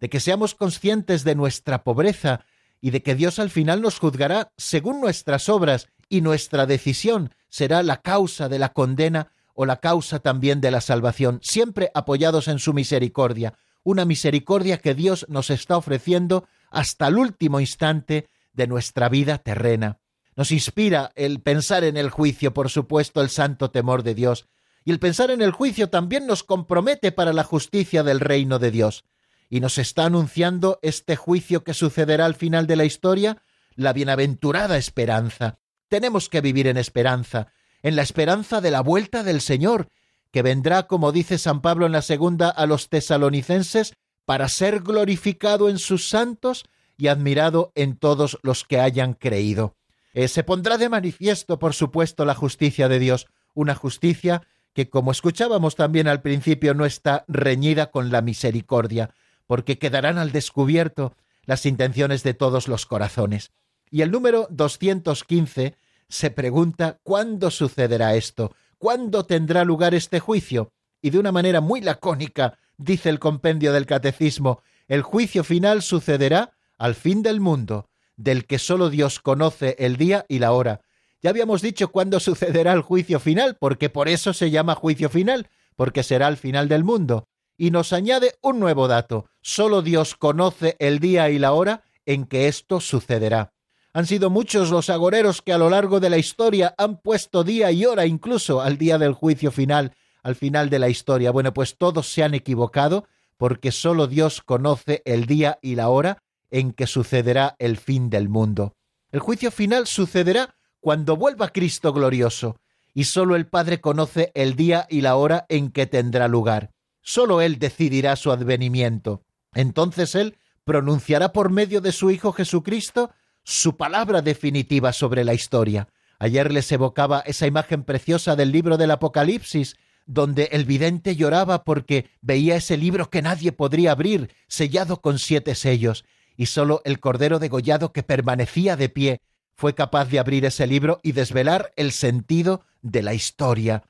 [0.00, 2.46] de que seamos conscientes de nuestra pobreza
[2.80, 7.82] y de que Dios al final nos juzgará según nuestras obras y nuestra decisión será
[7.82, 12.58] la causa de la condena o la causa también de la salvación, siempre apoyados en
[12.58, 13.52] su misericordia,
[13.84, 19.98] una misericordia que Dios nos está ofreciendo hasta el último instante de nuestra vida terrena.
[20.34, 24.48] Nos inspira el pensar en el juicio, por supuesto, el santo temor de Dios.
[24.84, 28.70] Y el pensar en el juicio también nos compromete para la justicia del reino de
[28.70, 29.04] Dios.
[29.50, 33.42] Y nos está anunciando este juicio que sucederá al final de la historia,
[33.74, 35.58] la bienaventurada esperanza.
[35.88, 39.88] Tenemos que vivir en esperanza, en la esperanza de la vuelta del Señor,
[40.32, 45.68] que vendrá, como dice San Pablo en la segunda a los tesalonicenses, para ser glorificado
[45.68, 46.64] en sus santos
[46.96, 49.76] y admirado en todos los que hayan creído.
[50.14, 54.42] Eh, se pondrá de manifiesto, por supuesto, la justicia de Dios, una justicia
[54.72, 59.10] que, como escuchábamos también al principio, no está reñida con la misericordia,
[59.46, 61.14] porque quedarán al descubierto
[61.44, 63.50] las intenciones de todos los corazones.
[63.90, 65.74] Y el número 215
[66.08, 70.72] se pregunta cuándo sucederá esto, cuándo tendrá lugar este juicio.
[71.00, 76.56] Y de una manera muy lacónica, dice el compendio del Catecismo, el juicio final sucederá
[76.78, 80.80] al fin del mundo, del que solo Dios conoce el día y la hora.
[81.22, 85.48] Ya habíamos dicho cuándo sucederá el juicio final, porque por eso se llama juicio final,
[85.76, 87.28] porque será el final del mundo.
[87.56, 92.26] Y nos añade un nuevo dato, solo Dios conoce el día y la hora en
[92.26, 93.52] que esto sucederá.
[93.94, 97.70] Han sido muchos los agoreros que a lo largo de la historia han puesto día
[97.72, 101.30] y hora incluso al día del juicio final, al final de la historia.
[101.30, 106.22] Bueno, pues todos se han equivocado porque solo Dios conoce el día y la hora
[106.50, 108.76] en que sucederá el fin del mundo.
[109.10, 112.56] El juicio final sucederá cuando vuelva Cristo glorioso,
[112.94, 116.70] y solo el Padre conoce el día y la hora en que tendrá lugar.
[117.00, 119.22] Solo Él decidirá su advenimiento.
[119.54, 123.10] Entonces Él pronunciará por medio de su Hijo Jesucristo
[123.44, 125.88] su palabra definitiva sobre la historia.
[126.18, 129.76] Ayer les evocaba esa imagen preciosa del libro del Apocalipsis,
[130.06, 135.54] donde el vidente lloraba porque veía ese libro que nadie podría abrir, sellado con siete
[135.54, 136.04] sellos,
[136.36, 139.20] y sólo el Cordero degollado que permanecía de pie
[139.54, 143.84] fue capaz de abrir ese libro y desvelar el sentido de la historia.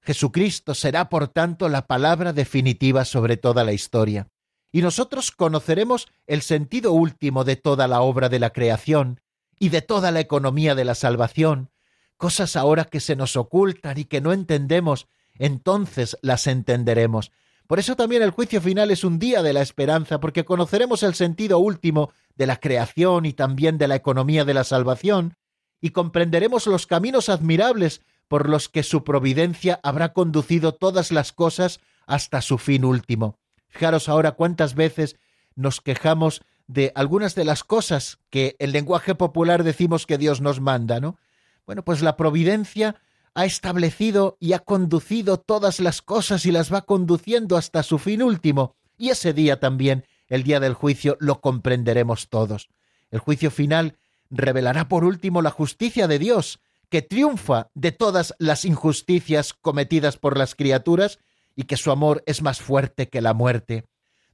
[0.00, 4.28] Jesucristo será, por tanto, la palabra definitiva sobre toda la historia.
[4.72, 9.20] Y nosotros conoceremos el sentido último de toda la obra de la creación
[9.60, 11.70] y de toda la economía de la salvación,
[12.16, 17.32] cosas ahora que se nos ocultan y que no entendemos, entonces las entenderemos.
[17.66, 21.14] Por eso también el juicio final es un día de la esperanza, porque conoceremos el
[21.14, 25.36] sentido último de la creación y también de la economía de la salvación,
[25.80, 31.80] y comprenderemos los caminos admirables por los que su providencia habrá conducido todas las cosas
[32.06, 33.41] hasta su fin último.
[33.72, 35.16] Fijaros ahora cuántas veces
[35.54, 40.60] nos quejamos de algunas de las cosas que en lenguaje popular decimos que Dios nos
[40.60, 41.16] manda, ¿no?
[41.64, 42.96] Bueno, pues la providencia
[43.34, 48.22] ha establecido y ha conducido todas las cosas y las va conduciendo hasta su fin
[48.22, 52.68] último, y ese día también, el día del juicio, lo comprenderemos todos.
[53.10, 53.96] El juicio final
[54.28, 60.36] revelará por último la justicia de Dios, que triunfa de todas las injusticias cometidas por
[60.36, 61.20] las criaturas
[61.56, 63.84] y que su amor es más fuerte que la muerte.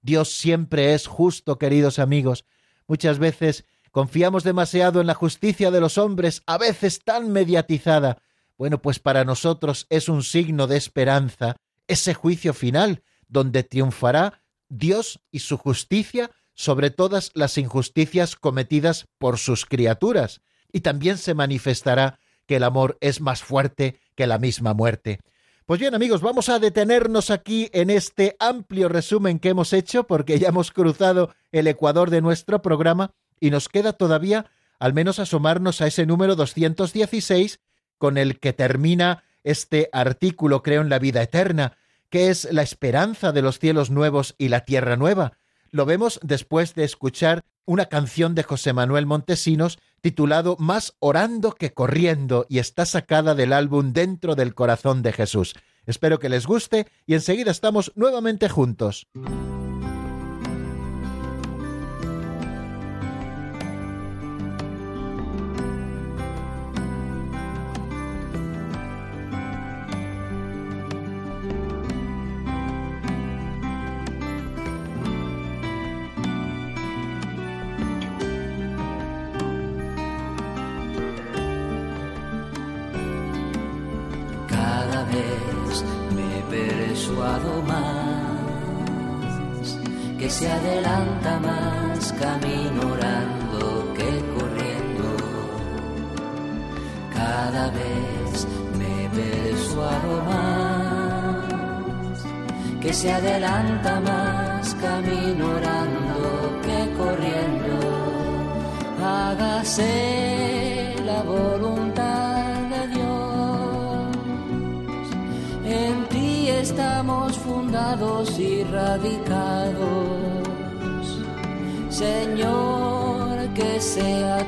[0.02, 2.44] Dios siempre es justo, queridos amigos.
[2.86, 8.18] Muchas veces confiamos demasiado en la justicia de los hombres, a veces tan mediatizada,
[8.56, 15.20] bueno, pues para nosotros es un signo de esperanza ese juicio final, donde triunfará Dios
[15.30, 20.40] y su justicia sobre todas las injusticias cometidas por sus criaturas,
[20.72, 25.20] y también se manifestará que el amor es más fuerte que la misma muerte.
[25.68, 30.38] Pues bien amigos, vamos a detenernos aquí en este amplio resumen que hemos hecho porque
[30.38, 34.46] ya hemos cruzado el ecuador de nuestro programa y nos queda todavía
[34.78, 37.60] al menos asomarnos a ese número 216
[37.98, 41.76] con el que termina este artículo, creo, en la vida eterna,
[42.08, 45.34] que es la esperanza de los cielos nuevos y la tierra nueva.
[45.70, 51.72] Lo vemos después de escuchar una canción de José Manuel Montesinos titulado Más orando que
[51.72, 55.54] corriendo y está sacada del álbum Dentro del corazón de Jesús.
[55.86, 59.08] Espero que les guste y enseguida estamos nuevamente juntos.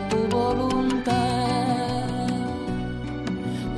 [0.09, 1.15] Tu voluntad,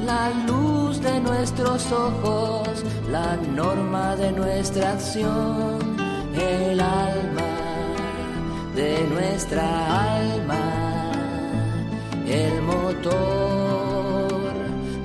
[0.07, 5.79] la luz de nuestros ojos, la norma de nuestra acción,
[6.35, 7.53] el alma
[8.75, 11.13] de nuestra alma,
[12.27, 13.13] el motor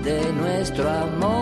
[0.04, 1.37] de nuestro amor.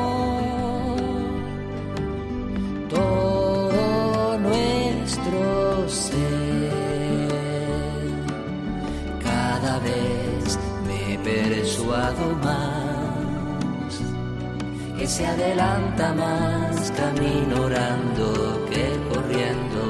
[15.06, 19.84] Que se adelanta más caminando que corriendo.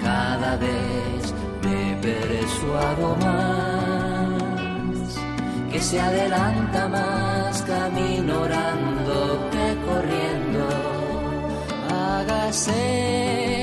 [0.00, 5.18] Cada vez me persuado más,
[5.70, 10.66] que se adelanta más caminando que corriendo.
[11.90, 13.59] Hágase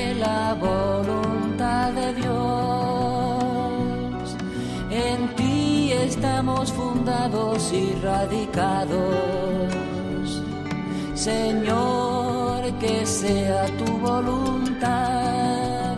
[6.46, 8.96] fundados y radicados.
[11.14, 15.96] Señor, que sea tu voluntad.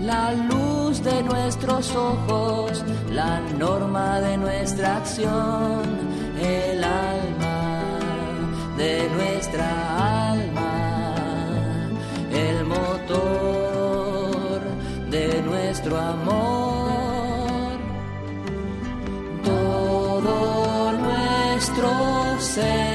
[0.00, 2.82] La luz de nuestros ojos,
[3.12, 5.82] la norma de nuestra acción,
[6.40, 7.98] el alma
[8.78, 11.14] de nuestra alma,
[12.32, 14.60] el motor
[15.10, 16.47] de nuestro amor.
[22.58, 22.87] Nuestro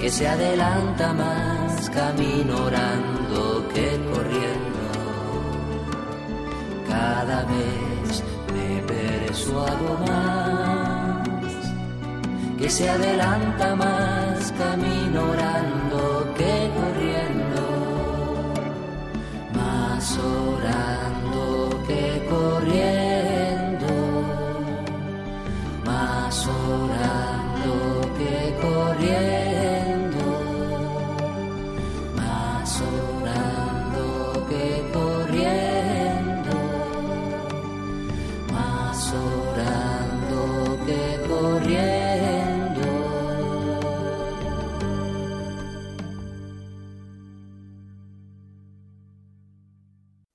[0.00, 4.90] que se adelanta más camino orando que corriendo.
[6.88, 11.28] Cada vez me persuado más
[12.58, 17.62] que se adelanta más camino orando que corriendo.
[19.54, 20.91] Más orando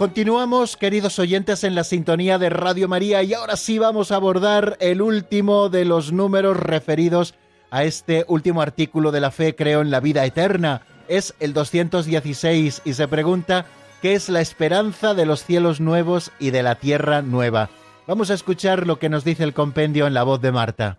[0.00, 4.78] Continuamos, queridos oyentes, en la sintonía de Radio María y ahora sí vamos a abordar
[4.80, 7.34] el último de los números referidos
[7.70, 10.80] a este último artículo de la fe, creo en la vida eterna.
[11.06, 13.66] Es el 216 y se pregunta
[14.00, 17.68] qué es la esperanza de los cielos nuevos y de la tierra nueva.
[18.06, 20.96] Vamos a escuchar lo que nos dice el compendio en la voz de Marta.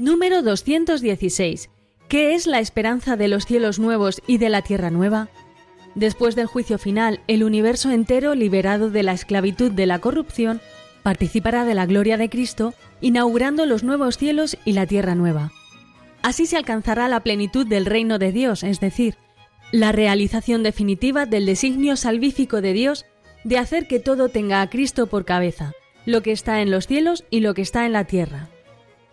[0.00, 1.68] Número 216.
[2.08, 5.28] ¿Qué es la esperanza de los cielos nuevos y de la tierra nueva?
[5.94, 10.62] Después del juicio final, el universo entero, liberado de la esclavitud de la corrupción,
[11.02, 12.72] participará de la gloria de Cristo,
[13.02, 15.52] inaugurando los nuevos cielos y la tierra nueva.
[16.22, 19.16] Así se alcanzará la plenitud del reino de Dios, es decir,
[19.70, 23.04] la realización definitiva del designio salvífico de Dios
[23.44, 25.74] de hacer que todo tenga a Cristo por cabeza,
[26.06, 28.48] lo que está en los cielos y lo que está en la tierra.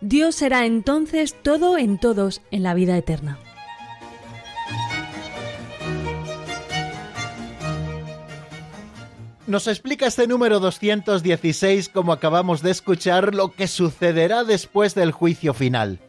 [0.00, 3.38] Dios será entonces todo en todos en la vida eterna.
[9.48, 15.54] Nos explica este número 216, como acabamos de escuchar, lo que sucederá después del juicio
[15.54, 16.00] final.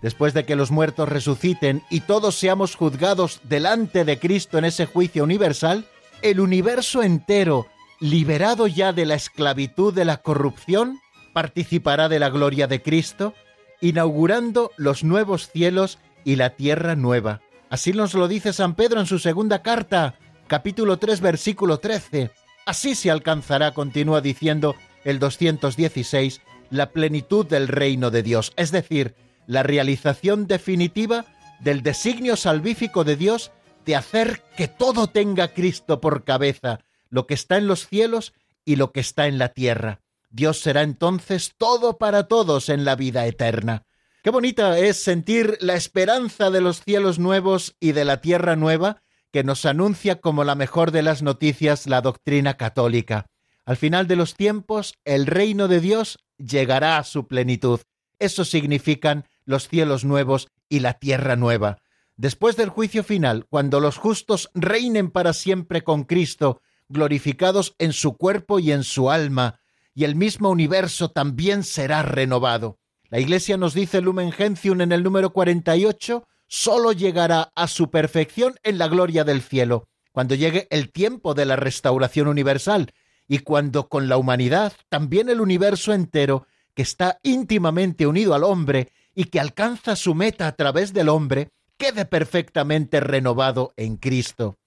[0.00, 4.86] Después de que los muertos resuciten y todos seamos juzgados delante de Cristo en ese
[4.86, 5.86] juicio universal,
[6.22, 7.66] el universo entero,
[7.98, 11.00] liberado ya de la esclavitud de la corrupción,
[11.34, 13.34] participará de la gloria de Cristo,
[13.82, 17.42] inaugurando los nuevos cielos y la tierra nueva.
[17.68, 20.14] Así nos lo dice San Pedro en su segunda carta,
[20.46, 22.30] capítulo 3, versículo 13.
[22.64, 24.74] Así se alcanzará, continúa diciendo
[25.04, 29.14] el 216, la plenitud del reino de Dios, es decir,
[29.46, 31.26] la realización definitiva
[31.60, 33.52] del designio salvífico de Dios
[33.84, 36.80] de hacer que todo tenga Cristo por cabeza,
[37.10, 38.32] lo que está en los cielos
[38.64, 40.00] y lo que está en la tierra.
[40.34, 43.86] Dios será entonces todo para todos en la vida eterna.
[44.24, 49.00] Qué bonita es sentir la esperanza de los cielos nuevos y de la tierra nueva
[49.30, 53.26] que nos anuncia como la mejor de las noticias la doctrina católica.
[53.64, 57.78] Al final de los tiempos, el reino de Dios llegará a su plenitud.
[58.18, 61.78] Eso significan los cielos nuevos y la tierra nueva.
[62.16, 68.16] Después del juicio final, cuando los justos reinen para siempre con Cristo, glorificados en su
[68.16, 69.60] cuerpo y en su alma,
[69.94, 72.78] y el mismo universo también será renovado.
[73.08, 78.56] La Iglesia nos dice Lumen Gentium en el número 48, solo llegará a su perfección
[78.64, 82.92] en la gloria del cielo, cuando llegue el tiempo de la restauración universal,
[83.28, 88.90] y cuando con la humanidad también el universo entero, que está íntimamente unido al hombre
[89.14, 94.58] y que alcanza su meta a través del hombre, quede perfectamente renovado en Cristo.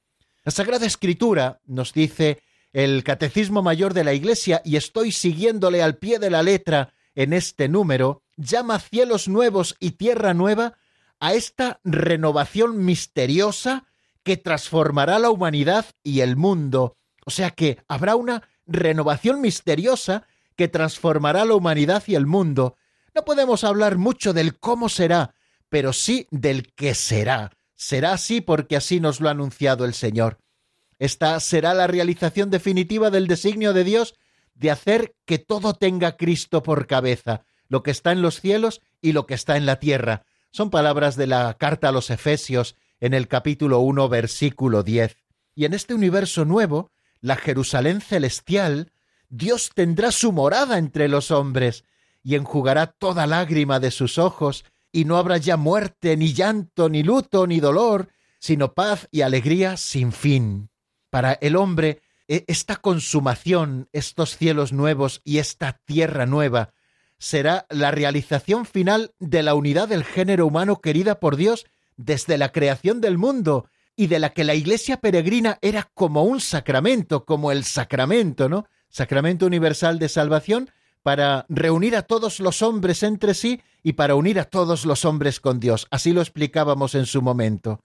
[0.44, 2.42] La Sagrada Escritura nos dice
[2.78, 7.34] el Catecismo Mayor de la Iglesia, y estoy siguiéndole al pie de la letra en
[7.34, 10.78] este número, llama cielos nuevos y tierra nueva
[11.20, 13.88] a esta renovación misteriosa
[14.22, 16.98] que transformará la humanidad y el mundo.
[17.26, 22.76] O sea que habrá una renovación misteriosa que transformará la humanidad y el mundo.
[23.16, 25.34] No podemos hablar mucho del cómo será,
[25.70, 27.54] pero sí del qué será.
[27.74, 30.38] Será así porque así nos lo ha anunciado el Señor.
[31.00, 34.16] Esta será la realización definitiva del designio de Dios
[34.56, 39.12] de hacer que todo tenga Cristo por cabeza, lo que está en los cielos y
[39.12, 40.26] lo que está en la tierra.
[40.52, 45.18] Son palabras de la carta a los Efesios en el capítulo 1, versículo 10.
[45.54, 46.92] Y en este universo nuevo,
[47.22, 48.92] la Jerusalén celestial,
[49.30, 51.84] Dios tendrá su morada entre los hombres
[52.24, 57.04] y enjugará toda lágrima de sus ojos, y no habrá ya muerte, ni llanto, ni
[57.04, 60.70] luto, ni dolor, sino paz y alegría sin fin.
[61.18, 66.76] Para el hombre, e, esta consumación, estos cielos nuevos y esta tierra nueva,
[67.18, 71.66] será la realización final de la unidad del género humano querida por Dios
[71.96, 76.40] desde la creación del mundo y de la que la Iglesia peregrina era como un
[76.40, 78.68] sacramento, como el sacramento, ¿no?
[78.88, 80.70] Sacramento universal de salvación
[81.02, 85.40] para reunir a todos los hombres entre sí y para unir a todos los hombres
[85.40, 85.88] con Dios.
[85.90, 87.82] Así lo explicábamos en su momento.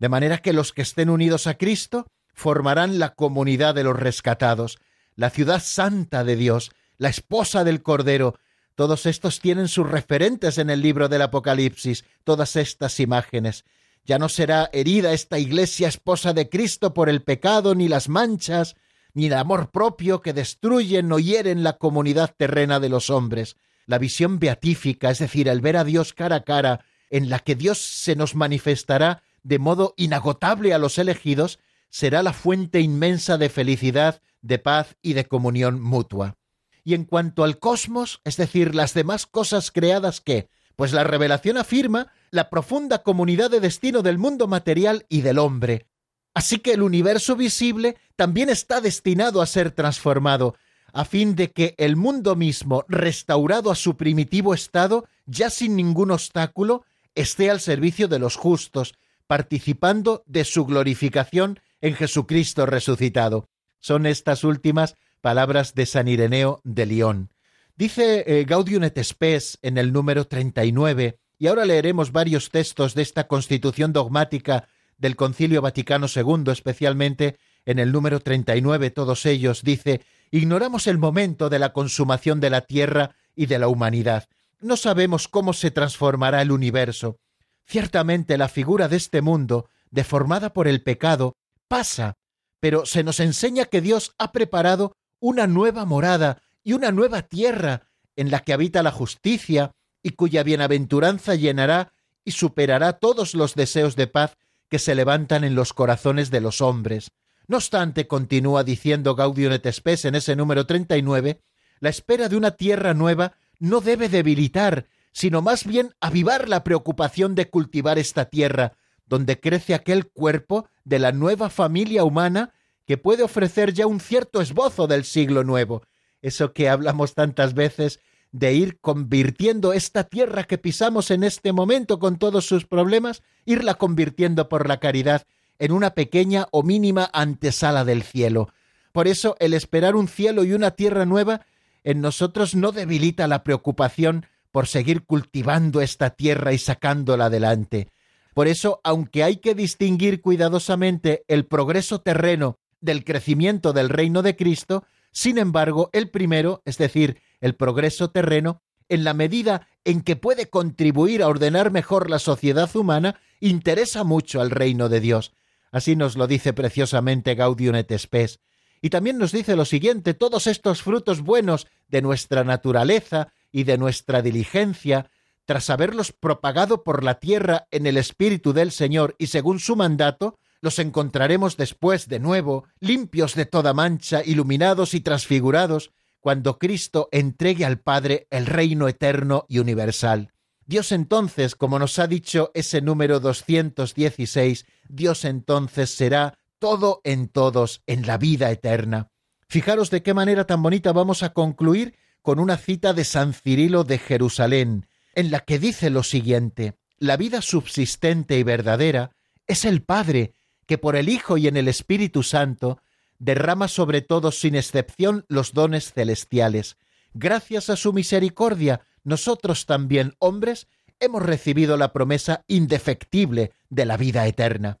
[0.00, 4.78] De manera que los que estén unidos a Cristo formarán la comunidad de los rescatados,
[5.16, 8.38] la ciudad santa de Dios, la esposa del Cordero.
[8.74, 13.64] Todos estos tienen sus referentes en el libro del Apocalipsis, todas estas imágenes.
[14.04, 18.74] Ya no será herida esta iglesia esposa de Cristo por el pecado, ni las manchas,
[19.14, 23.56] ni el amor propio que destruyen o hieren la comunidad terrena de los hombres.
[23.86, 27.54] La visión beatífica, es decir, el ver a Dios cara a cara, en la que
[27.54, 31.60] Dios se nos manifestará de modo inagotable a los elegidos,
[31.94, 36.36] será la fuente inmensa de felicidad, de paz y de comunión mutua.
[36.82, 41.56] Y en cuanto al cosmos, es decir, las demás cosas creadas que, pues la revelación
[41.56, 45.86] afirma la profunda comunidad de destino del mundo material y del hombre.
[46.34, 50.56] Así que el universo visible también está destinado a ser transformado,
[50.92, 56.10] a fin de que el mundo mismo, restaurado a su primitivo estado, ya sin ningún
[56.10, 56.84] obstáculo,
[57.14, 58.94] esté al servicio de los justos,
[59.28, 63.50] participando de su glorificación en Jesucristo resucitado.
[63.78, 67.30] Son estas últimas palabras de San Ireneo de León.
[67.76, 73.02] Dice eh, Gaudium et Spes en el número 39, y ahora leeremos varios textos de
[73.02, 74.66] esta constitución dogmática
[74.96, 81.50] del Concilio Vaticano II, especialmente en el número 39, todos ellos, dice, ignoramos el momento
[81.50, 84.26] de la consumación de la tierra y de la humanidad.
[84.58, 87.18] No sabemos cómo se transformará el universo.
[87.66, 91.36] Ciertamente la figura de este mundo, deformada por el pecado,
[91.68, 92.16] pasa,
[92.60, 97.88] pero se nos enseña que Dios ha preparado una nueva morada y una nueva tierra
[98.16, 101.92] en la que habita la justicia y cuya bienaventuranza llenará
[102.24, 104.36] y superará todos los deseos de paz
[104.68, 107.10] que se levantan en los corazones de los hombres.
[107.46, 111.40] No obstante, continúa diciendo Gaudium et en ese número 39,
[111.80, 117.34] la espera de una tierra nueva no debe debilitar, sino más bien avivar la preocupación
[117.34, 122.52] de cultivar esta tierra, donde crece aquel cuerpo de la nueva familia humana
[122.86, 125.82] que puede ofrecer ya un cierto esbozo del siglo nuevo.
[126.22, 128.00] Eso que hablamos tantas veces
[128.32, 133.74] de ir convirtiendo esta tierra que pisamos en este momento con todos sus problemas, irla
[133.74, 135.26] convirtiendo por la caridad
[135.58, 138.48] en una pequeña o mínima antesala del cielo.
[138.92, 141.46] Por eso el esperar un cielo y una tierra nueva
[141.84, 147.88] en nosotros no debilita la preocupación por seguir cultivando esta tierra y sacándola adelante.
[148.34, 154.36] Por eso, aunque hay que distinguir cuidadosamente el progreso terreno del crecimiento del reino de
[154.36, 160.16] Cristo, sin embargo, el primero, es decir, el progreso terreno, en la medida en que
[160.16, 165.32] puede contribuir a ordenar mejor la sociedad humana, interesa mucho al reino de Dios.
[165.70, 168.40] Así nos lo dice preciosamente Gaudium et Spes.
[168.82, 173.78] Y también nos dice lo siguiente, todos estos frutos buenos de nuestra naturaleza y de
[173.78, 175.10] nuestra diligencia
[175.44, 180.38] tras haberlos propagado por la tierra en el Espíritu del Señor y según su mandato,
[180.60, 185.90] los encontraremos después de nuevo, limpios de toda mancha, iluminados y transfigurados,
[186.20, 190.32] cuando Cristo entregue al Padre el reino eterno y universal.
[190.64, 197.82] Dios entonces, como nos ha dicho ese número 216, Dios entonces será todo en todos
[197.86, 199.10] en la vida eterna.
[199.46, 203.84] Fijaros de qué manera tan bonita vamos a concluir con una cita de San Cirilo
[203.84, 204.86] de Jerusalén,
[205.16, 209.10] en la que dice lo siguiente, la vida subsistente y verdadera
[209.46, 210.32] es el Padre,
[210.66, 212.80] que por el Hijo y en el Espíritu Santo
[213.18, 216.76] derrama sobre todos sin excepción los dones celestiales.
[217.12, 220.66] Gracias a su misericordia, nosotros también, hombres,
[221.00, 224.78] hemos recibido la promesa indefectible de la vida eterna.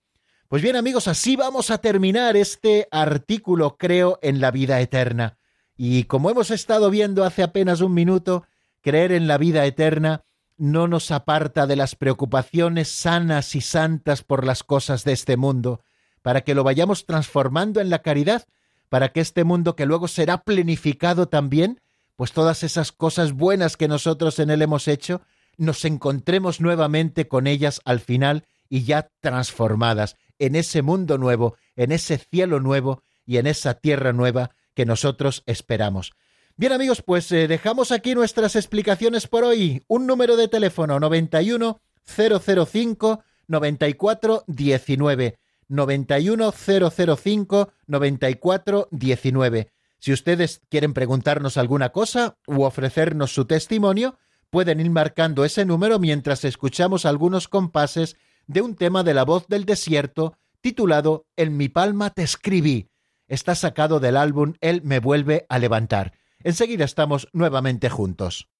[0.48, 5.36] Pues bien amigos, así vamos a terminar este artículo, creo, en la vida eterna.
[5.76, 8.44] Y como hemos estado viendo hace apenas un minuto,
[8.84, 10.24] creer en la vida eterna
[10.58, 15.80] no nos aparta de las preocupaciones sanas y santas por las cosas de este mundo,
[16.22, 18.46] para que lo vayamos transformando en la caridad,
[18.90, 21.80] para que este mundo que luego será plenificado también,
[22.14, 25.22] pues todas esas cosas buenas que nosotros en él hemos hecho,
[25.56, 31.90] nos encontremos nuevamente con ellas al final y ya transformadas en ese mundo nuevo, en
[31.90, 36.12] ese cielo nuevo y en esa tierra nueva que nosotros esperamos.
[36.56, 39.82] Bien amigos, pues eh, dejamos aquí nuestras explicaciones por hoy.
[39.88, 49.70] Un número de teléfono 91 005 94 19 91 005 94 19.
[49.98, 54.16] Si ustedes quieren preguntarnos alguna cosa u ofrecernos su testimonio,
[54.50, 59.48] pueden ir marcando ese número mientras escuchamos algunos compases de un tema de la voz
[59.48, 62.90] del desierto titulado En mi palma te escribí.
[63.26, 66.12] Está sacado del álbum Él me vuelve a levantar.
[66.44, 68.50] Enseguida estamos nuevamente juntos.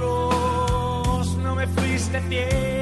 [0.00, 2.81] no me fuiste fiel.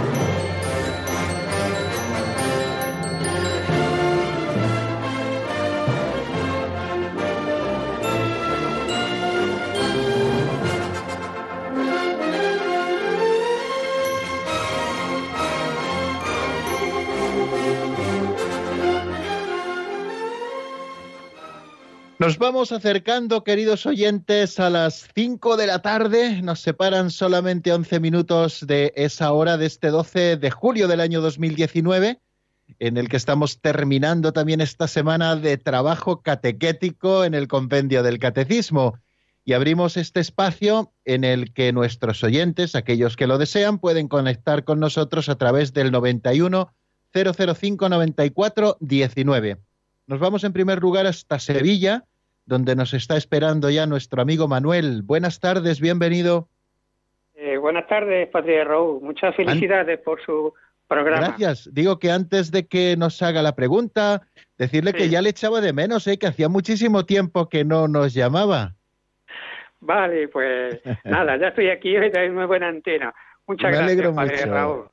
[22.21, 26.43] Nos vamos acercando, queridos oyentes, a las 5 de la tarde.
[26.43, 31.19] Nos separan solamente 11 minutos de esa hora de este 12 de julio del año
[31.19, 32.19] 2019,
[32.77, 38.19] en el que estamos terminando también esta semana de trabajo catequético en el compendio del
[38.19, 38.99] catecismo.
[39.43, 44.63] Y abrimos este espacio en el que nuestros oyentes, aquellos que lo desean, pueden conectar
[44.63, 46.71] con nosotros a través del 91
[47.15, 49.57] 005 94 19.
[50.05, 52.05] Nos vamos en primer lugar hasta Sevilla
[52.45, 55.01] donde nos está esperando ya nuestro amigo Manuel.
[55.03, 56.47] Buenas tardes, bienvenido.
[57.35, 59.01] Eh, buenas tardes, Padre Raúl.
[59.01, 60.53] Muchas felicidades por su
[60.87, 61.27] programa.
[61.27, 61.69] Gracias.
[61.73, 64.21] Digo que antes de que nos haga la pregunta,
[64.57, 66.19] decirle que ya le echaba de menos, ¿eh?
[66.19, 68.75] que hacía muchísimo tiempo que no nos llamaba.
[69.79, 73.13] Vale, pues nada, ya estoy aquí hoy en una buena antena.
[73.47, 74.53] Muchas Me gracias, Padre mucho.
[74.53, 74.89] Raúl.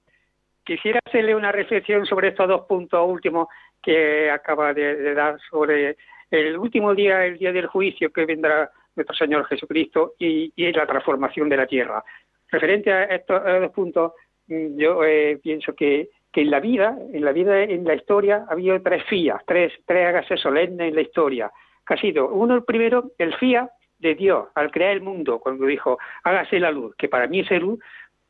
[0.64, 3.48] Quisiera hacerle una reflexión sobre estos dos puntos últimos
[3.82, 5.96] que acaba de, de dar sobre
[6.30, 10.86] el último día, el día del juicio que vendrá nuestro Señor Jesucristo y, y la
[10.86, 12.04] transformación de la tierra.
[12.50, 14.12] Referente a estos dos puntos,
[14.46, 18.52] mm, yo eh, pienso que, en la vida, en la vida, en la historia, ha
[18.52, 21.50] habido tres fías, tres, tres hágase solemnes en la historia.
[21.86, 23.68] Ha sido uno el primero, el fía
[23.98, 27.56] de Dios al crear el mundo, cuando dijo hágase la luz, que para mí esa
[27.56, 27.80] luz,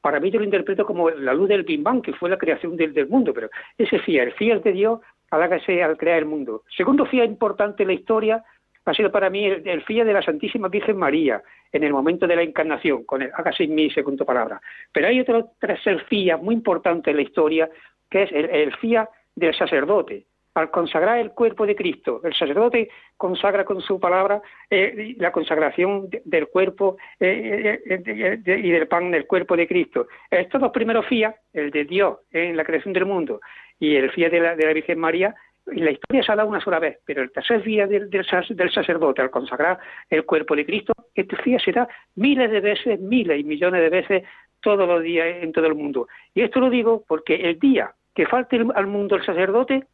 [0.00, 3.08] para mí yo lo interpreto como la luz del Big que fue la creación del,
[3.08, 6.62] mundo, pero ese fía, el fía de Dios al hágase al crear el mundo.
[6.76, 8.44] Segundo fía importante en la historia
[8.84, 12.26] ha sido para mí el, el fía de la Santísima Virgen María en el momento
[12.26, 14.60] de la encarnación, con el hágase en segundo palabra.
[14.92, 17.68] Pero hay otro tercer fía muy importante en la historia,
[18.10, 20.27] que es el, el fía del sacerdote.
[20.58, 26.10] Al consagrar el cuerpo de Cristo, el sacerdote consagra con su palabra eh, la consagración
[26.10, 30.08] de- del cuerpo eh, eh, y del pan del cuerpo de Cristo.
[30.30, 33.40] Estos dos primeros fías, el de Dios en la creación del mundo
[33.78, 35.34] y el fía de la, Virgen María,
[35.66, 38.26] en la historia se ha dado una sola vez, pero el tercer fía del, del
[38.26, 39.78] sac- del sacerdote al consagrar
[40.10, 41.86] el cuerpo de Cristo, este fía se da
[42.16, 44.22] miles de veces, miles y millones de veces
[44.60, 46.08] todos los días en todo el mundo.
[46.34, 49.84] Y esto lo digo porque el día que falte al mundo el sacerdote,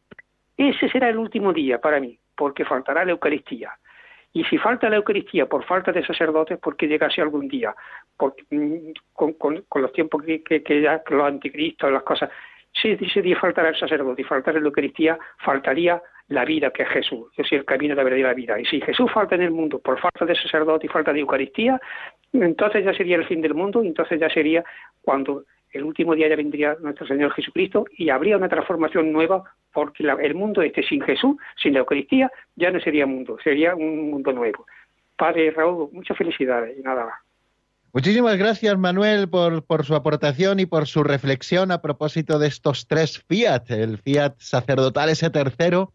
[0.57, 3.71] ese será el último día para mí, porque faltará la Eucaristía.
[4.33, 7.73] Y si falta la Eucaristía por falta de sacerdotes, porque llegase algún día,
[8.17, 12.29] porque, mm, con, con- los tiempos que, que, que ya los anticristos, las cosas,
[12.73, 16.89] si ese día faltará el sacerdote y faltará la Eucaristía, faltaría la vida que es
[16.89, 18.59] Jesús, es el camino de la verdad y la vida.
[18.59, 21.79] Y si Jesús falta en el mundo por falta de sacerdote y falta de Eucaristía,
[22.33, 24.65] entonces ya sería el fin del mundo, entonces ya sería
[25.01, 29.43] cuando el último día ya vendría nuestro Señor Jesucristo y habría una transformación nueva
[29.75, 34.09] porque el mundo este sin Jesús, sin la Eucaristía, ya no sería mundo, sería un
[34.09, 34.65] mundo nuevo.
[35.17, 37.15] Padre Raúl, muchas felicidades y nada más.
[37.93, 42.87] Muchísimas gracias, Manuel, por, por su aportación y por su reflexión a propósito de estos
[42.87, 43.69] tres fiat.
[43.69, 45.93] El fiat sacerdotal, ese tercero,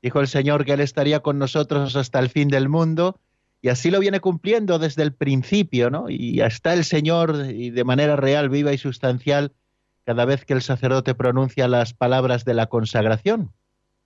[0.00, 3.18] dijo el Señor que Él estaría con nosotros hasta el fin del mundo,
[3.60, 6.06] y así lo viene cumpliendo desde el principio, ¿no?
[6.08, 9.52] Y está el Señor y de manera real, viva y sustancial,
[10.04, 13.52] cada vez que el sacerdote pronuncia las palabras de la consagración.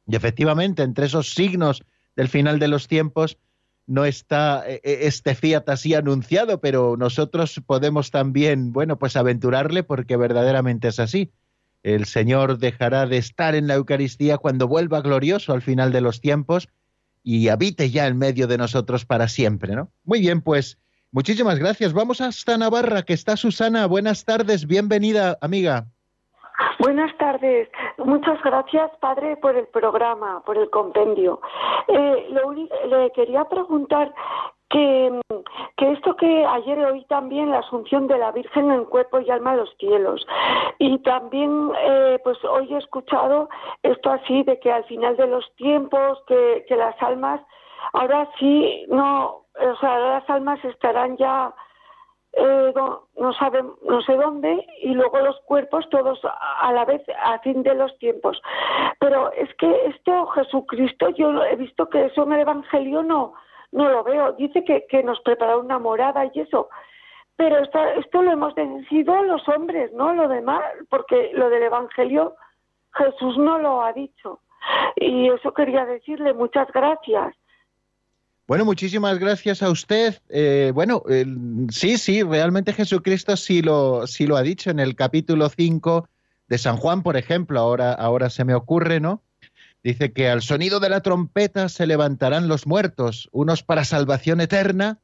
[0.06, 1.82] Y efectivamente, entre esos signos
[2.14, 3.38] del final de los tiempos,
[3.86, 10.16] no está eh, este fiat así anunciado, pero nosotros podemos también, bueno, pues aventurarle porque
[10.16, 11.32] verdaderamente es así.
[11.82, 16.20] El Señor dejará de estar en la Eucaristía cuando vuelva glorioso al final de los
[16.20, 16.68] tiempos
[17.22, 19.90] y habite ya en medio de nosotros para siempre, ¿no?
[20.04, 20.78] Muy bien, pues
[21.12, 21.92] muchísimas gracias.
[21.92, 23.86] Vamos hasta Navarra, que está Susana.
[23.86, 25.86] Buenas tardes, bienvenida, amiga.
[26.78, 27.68] Buenas tardes.
[27.98, 31.40] Muchas gracias, padre, por el programa, por el compendio.
[31.88, 34.12] Eh, lo le quería preguntar
[34.68, 35.20] que,
[35.78, 39.56] esto que ayer oí también la asunción de la Virgen en cuerpo y alma a
[39.56, 40.26] los cielos.
[40.78, 43.48] Y también, eh, pues hoy he escuchado
[43.82, 47.40] esto así de que al final de los tiempos, que las almas,
[47.92, 51.52] ahora sí, no, o sea, las almas estarán ya
[52.32, 53.30] eh, no, no
[53.88, 56.20] no sé dónde, y luego los cuerpos todos
[56.60, 58.40] a la vez a fin de los tiempos.
[59.00, 63.32] Pero es que esto Jesucristo, yo he visto que eso en el Evangelio no,
[63.72, 64.32] no lo veo.
[64.32, 66.68] Dice que, que nos prepara una morada y eso.
[67.36, 70.12] Pero esto, esto lo hemos decidido los hombres, ¿no?
[70.12, 72.34] Lo demás, porque lo del Evangelio
[72.92, 74.40] Jesús no lo ha dicho.
[74.96, 77.34] Y eso quería decirle, muchas gracias.
[78.46, 80.20] Bueno, muchísimas gracias a usted.
[80.28, 81.02] Eh, bueno,
[81.68, 86.08] sí, sí, realmente Jesucristo sí lo, sí lo ha dicho en el capítulo 5
[86.46, 89.20] de San Juan, por ejemplo, ahora, ahora se me ocurre, ¿no?
[89.82, 95.00] Dice que al sonido de la trompeta se levantarán los muertos, unos para salvación eterna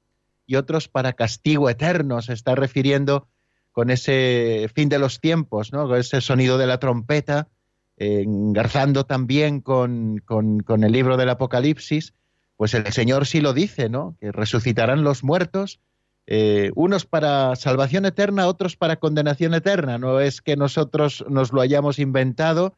[0.46, 2.22] y otros para castigo eterno.
[2.22, 3.26] Se está refiriendo
[3.72, 5.88] con ese fin de los tiempos, ¿no?
[5.88, 7.48] Con ese sonido de la trompeta,
[7.96, 12.14] eh, engarzando también con, con, con el libro del Apocalipsis
[12.62, 14.16] pues el Señor sí lo dice, ¿no?
[14.20, 15.80] Que resucitarán los muertos,
[16.28, 19.98] eh, unos para salvación eterna, otros para condenación eterna.
[19.98, 22.76] No es que nosotros nos lo hayamos inventado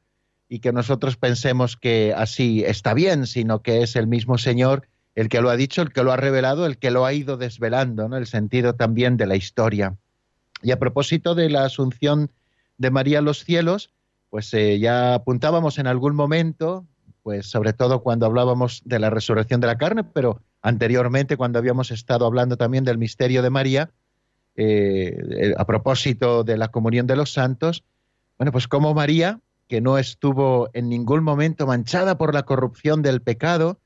[0.48, 5.28] y que nosotros pensemos que así está bien, sino que es el mismo Señor el
[5.28, 8.08] que lo ha dicho, el que lo ha revelado, el que lo ha ido desvelando,
[8.08, 8.16] ¿no?
[8.16, 9.98] El sentido también de la historia.
[10.62, 12.30] Y a propósito de la asunción
[12.78, 13.90] de María a los cielos,
[14.30, 16.86] pues eh, ya apuntábamos en algún momento
[17.24, 21.90] pues sobre todo cuando hablábamos de la resurrección de la carne, pero anteriormente cuando habíamos
[21.90, 23.90] estado hablando también del misterio de María,
[24.56, 27.82] eh, a propósito de la comunión de los santos,
[28.38, 33.22] bueno, pues como María, que no estuvo en ningún momento manchada por la corrupción del
[33.22, 33.78] pecado,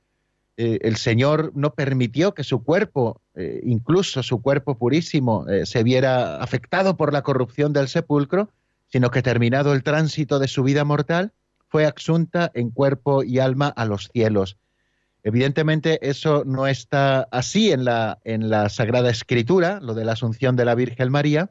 [0.57, 6.43] eh, el Señor no permitió que su cuerpo, eh, incluso su cuerpo purísimo, se viera
[6.43, 8.51] afectado por la corrupción del sepulcro,
[8.89, 11.32] sino que terminado el tránsito de su vida mortal,
[11.68, 14.56] fue axunta en cuerpo y alma a los cielos.
[15.22, 20.56] Evidentemente eso no está así en la, en la Sagrada Escritura, lo de la Asunción
[20.56, 21.50] de la Virgen María,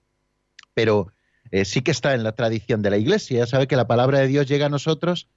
[0.74, 1.12] pero
[1.52, 3.40] eh, sí que está en la tradición de la Iglesia.
[3.40, 5.28] Ya sabe que la palabra de Dios llega a nosotros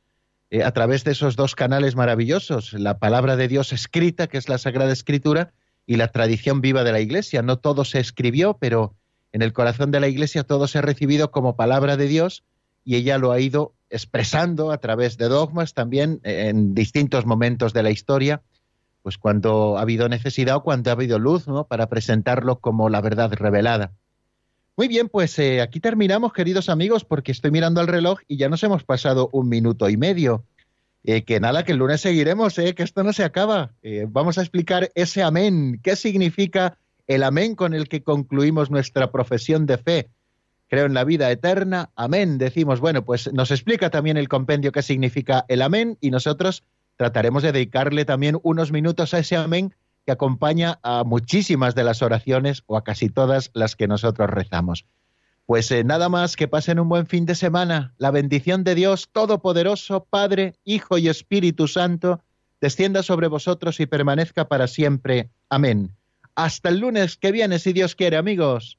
[0.51, 4.49] eh, a través de esos dos canales maravillosos, la palabra de Dios escrita, que es
[4.49, 5.53] la Sagrada Escritura,
[5.87, 7.43] y la tradición viva de la Iglesia.
[7.43, 8.95] No todo se escribió, pero
[9.33, 12.45] en el corazón de la Iglesia todo se ha recibido como palabra de Dios
[12.85, 17.83] y ella lo ha ido expresando a través de dogmas también en distintos momentos de
[17.83, 18.43] la historia,
[19.03, 21.67] pues cuando ha habido necesidad o cuando ha habido luz, ¿no?
[21.67, 23.93] Para presentarlo como la verdad revelada.
[24.77, 28.49] Muy bien, pues eh, aquí terminamos, queridos amigos, porque estoy mirando el reloj y ya
[28.49, 30.45] nos hemos pasado un minuto y medio.
[31.03, 33.73] Eh, que nada, que el lunes seguiremos, eh, que esto no se acaba.
[33.83, 35.81] Eh, vamos a explicar ese amén.
[35.83, 36.77] ¿Qué significa
[37.07, 40.09] el amén con el que concluimos nuestra profesión de fe?
[40.71, 41.91] Creo en la vida eterna.
[41.97, 42.39] Amén.
[42.39, 46.63] Decimos, bueno, pues nos explica también el compendio qué significa el amén y nosotros
[46.95, 49.75] trataremos de dedicarle también unos minutos a ese amén
[50.07, 54.87] que acompaña a muchísimas de las oraciones o a casi todas las que nosotros rezamos.
[55.45, 57.93] Pues eh, nada más, que pasen un buen fin de semana.
[57.99, 62.23] La bendición de Dios Todopoderoso, Padre, Hijo y Espíritu Santo,
[62.61, 65.31] descienda sobre vosotros y permanezca para siempre.
[65.49, 65.97] Amén.
[66.37, 68.79] Hasta el lunes que viene, si Dios quiere, amigos.